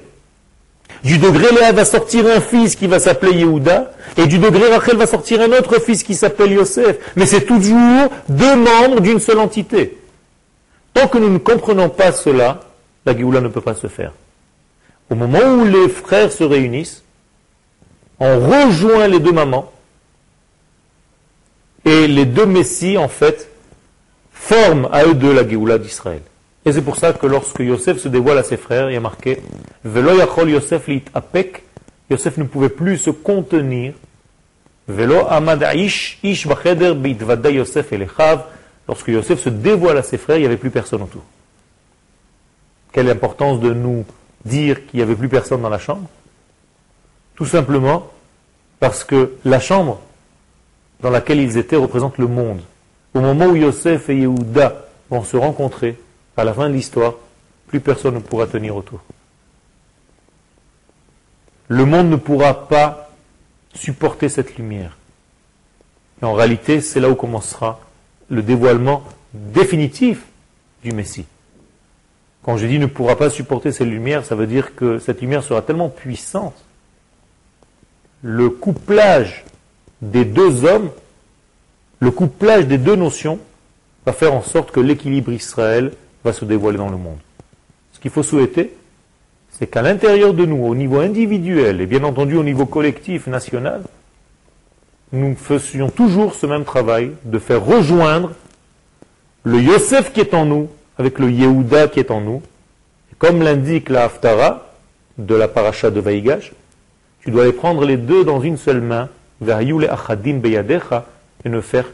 Du 1.03 1.17
degré 1.19 1.45
Léa 1.53 1.71
va 1.71 1.85
sortir 1.85 2.25
un 2.27 2.41
fils 2.41 2.75
qui 2.75 2.87
va 2.87 2.99
s'appeler 2.99 3.39
Yehuda, 3.39 3.91
et 4.17 4.25
du 4.25 4.39
degré 4.39 4.67
Rachel 4.73 4.97
va 4.97 5.05
sortir 5.05 5.41
un 5.41 5.51
autre 5.51 5.79
fils 5.79 6.03
qui 6.03 6.15
s'appelle 6.15 6.51
Yosef. 6.51 6.97
Mais 7.15 7.25
c'est 7.25 7.45
toujours 7.45 8.09
deux 8.29 8.55
membres 8.55 9.01
d'une 9.01 9.19
seule 9.19 9.39
entité. 9.39 9.97
Tant 10.93 11.07
que 11.07 11.17
nous 11.17 11.29
ne 11.29 11.37
comprenons 11.37 11.89
pas 11.89 12.11
cela, 12.11 12.61
la 13.05 13.15
Géoula 13.15 13.41
ne 13.41 13.47
peut 13.47 13.61
pas 13.61 13.75
se 13.75 13.87
faire. 13.87 14.11
Au 15.09 15.15
moment 15.15 15.43
où 15.43 15.65
les 15.65 15.87
frères 15.87 16.31
se 16.31 16.43
réunissent, 16.43 17.03
on 18.19 18.39
rejoint 18.39 19.07
les 19.07 19.19
deux 19.19 19.31
mamans, 19.31 19.71
et 21.85 22.07
les 22.07 22.25
deux 22.25 22.45
messies, 22.45 22.97
en 22.97 23.07
fait, 23.07 23.49
forment 24.33 24.89
à 24.91 25.05
eux 25.05 25.13
deux 25.13 25.33
la 25.33 25.47
Géoula 25.47 25.77
d'Israël. 25.77 26.21
Et 26.67 26.73
c'est 26.73 26.81
pour 26.81 26.97
ça 26.97 27.13
que 27.13 27.25
lorsque 27.25 27.59
Yosef 27.59 27.97
se 27.97 28.09
dévoile 28.09 28.39
à 28.39 28.43
ses 28.43 28.57
frères, 28.57 28.89
il 28.89 28.93
y 28.93 28.97
a 28.97 28.99
marqué 28.99 29.41
Velo 29.85 30.17
yachol 30.17 30.49
Yosef 30.49 30.89
apek, 31.13 31.63
Yosef 32.09 32.35
ne 32.35 32.43
pouvait 32.43 32.67
plus 32.67 32.97
se 32.97 33.09
contenir. 33.09 33.93
Velo 34.85 35.25
amad 35.29 35.65
ish 35.73 36.45
bacheder 36.45 36.93
Yosef 37.53 37.93
elechav, 37.93 38.43
lorsque 38.85 39.07
Yosef 39.07 39.39
se 39.39 39.47
dévoile 39.47 39.97
à 39.97 40.03
ses 40.03 40.17
frères, 40.17 40.35
il 40.35 40.41
n'y 40.41 40.45
avait 40.45 40.57
plus 40.57 40.69
personne 40.69 41.01
autour. 41.03 41.23
Quelle 42.91 43.09
importance 43.09 43.61
de 43.61 43.71
nous 43.71 44.03
dire 44.43 44.87
qu'il 44.87 44.97
n'y 44.97 45.03
avait 45.03 45.15
plus 45.15 45.29
personne 45.29 45.61
dans 45.61 45.69
la 45.69 45.79
chambre? 45.79 46.09
Tout 47.35 47.45
simplement 47.45 48.11
parce 48.81 49.05
que 49.05 49.35
la 49.45 49.61
chambre 49.61 50.01
dans 50.99 51.11
laquelle 51.11 51.39
ils 51.39 51.55
étaient 51.55 51.77
représente 51.77 52.17
le 52.17 52.27
monde. 52.27 52.59
Au 53.13 53.21
moment 53.21 53.45
où 53.45 53.55
Yosef 53.55 54.09
et 54.09 54.17
Yehuda 54.17 54.85
vont 55.09 55.23
se 55.23 55.37
rencontrer, 55.37 55.97
à 56.37 56.43
la 56.43 56.53
fin 56.53 56.69
de 56.69 56.73
l'histoire, 56.73 57.15
plus 57.67 57.79
personne 57.79 58.13
ne 58.15 58.19
pourra 58.19 58.47
tenir 58.47 58.75
autour. 58.75 59.01
Le 61.67 61.83
monde 61.83 62.09
ne 62.09 62.15
pourra 62.15 62.67
pas 62.67 63.11
supporter 63.73 64.29
cette 64.29 64.57
lumière. 64.57 64.97
En 66.21 66.33
réalité, 66.33 66.79
c'est 66.79 66.99
là 66.99 67.09
où 67.09 67.15
commencera 67.15 67.79
le 68.29 68.41
dévoilement 68.41 69.03
définitif 69.33 70.23
du 70.83 70.91
Messie. 70.91 71.25
Quand 72.43 72.57
je 72.57 72.65
dis 72.65 72.79
ne 72.79 72.85
pourra 72.85 73.17
pas 73.17 73.29
supporter 73.29 73.71
cette 73.71 73.87
lumière, 73.87 74.23
ça 74.23 74.35
veut 74.35 74.47
dire 74.47 74.75
que 74.75 74.99
cette 74.99 75.21
lumière 75.21 75.43
sera 75.43 75.61
tellement 75.61 75.89
puissante. 75.89 76.55
Le 78.21 78.49
couplage 78.49 79.43
des 80.01 80.23
deux 80.23 80.63
hommes, 80.63 80.89
le 81.99 82.11
couplage 82.11 82.67
des 82.67 82.77
deux 82.77 82.95
notions, 82.95 83.39
va 84.05 84.13
faire 84.13 84.33
en 84.33 84.41
sorte 84.41 84.71
que 84.71 84.79
l'équilibre 84.79 85.33
Israël 85.33 85.91
va 86.27 86.33
se 86.33 86.45
dévoiler 86.45 86.77
dans 86.77 86.89
le 86.89 86.97
monde. 86.97 87.17
Ce 87.93 87.99
qu'il 87.99 88.11
faut 88.11 88.23
souhaiter, 88.23 88.73
c'est 89.49 89.67
qu'à 89.67 89.81
l'intérieur 89.81 90.33
de 90.33 90.45
nous, 90.45 90.65
au 90.65 90.75
niveau 90.75 90.99
individuel 90.99 91.81
et 91.81 91.85
bien 91.85 92.03
entendu 92.03 92.37
au 92.37 92.43
niveau 92.43 92.65
collectif, 92.65 93.27
national, 93.27 93.81
nous 95.11 95.35
faisions 95.35 95.89
toujours 95.89 96.35
ce 96.35 96.45
même 96.45 96.65
travail 96.65 97.11
de 97.23 97.39
faire 97.39 97.63
rejoindre 97.63 98.31
le 99.43 99.61
Yosef 99.61 100.11
qui 100.11 100.19
est 100.19 100.33
en 100.33 100.45
nous 100.45 100.69
avec 100.97 101.17
le 101.17 101.31
Yehuda 101.31 101.87
qui 101.87 101.99
est 101.99 102.11
en 102.11 102.21
nous. 102.21 102.41
comme 103.17 103.41
l'indique 103.41 103.89
la 103.89 104.05
Haftara 104.05 104.67
de 105.17 105.33
la 105.33 105.47
paracha 105.47 105.89
de 105.89 105.99
Vaïgash, 105.99 106.51
tu 107.21 107.31
dois 107.31 107.45
les 107.45 107.53
prendre 107.53 107.85
les 107.85 107.97
deux 107.97 108.23
dans 108.23 108.41
une 108.41 108.57
seule 108.57 108.81
main, 108.81 109.09
et 109.41 111.49
ne 111.49 111.61
faire 111.61 111.85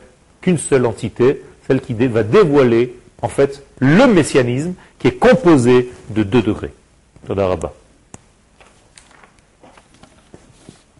qu'une 0.42 0.58
seule 0.58 0.86
entité, 0.86 1.42
celle 1.68 1.82
qui 1.82 1.94
va 1.94 2.24
dévoiler 2.24 2.96
en 3.22 3.30
fait 3.30 3.64
le 3.84 4.08
messianisme 4.08 4.74
qui 4.98 5.08
est 5.08 5.18
composé 5.18 5.92
de 6.10 6.24
deux 6.24 6.42
degrés. 6.42 6.74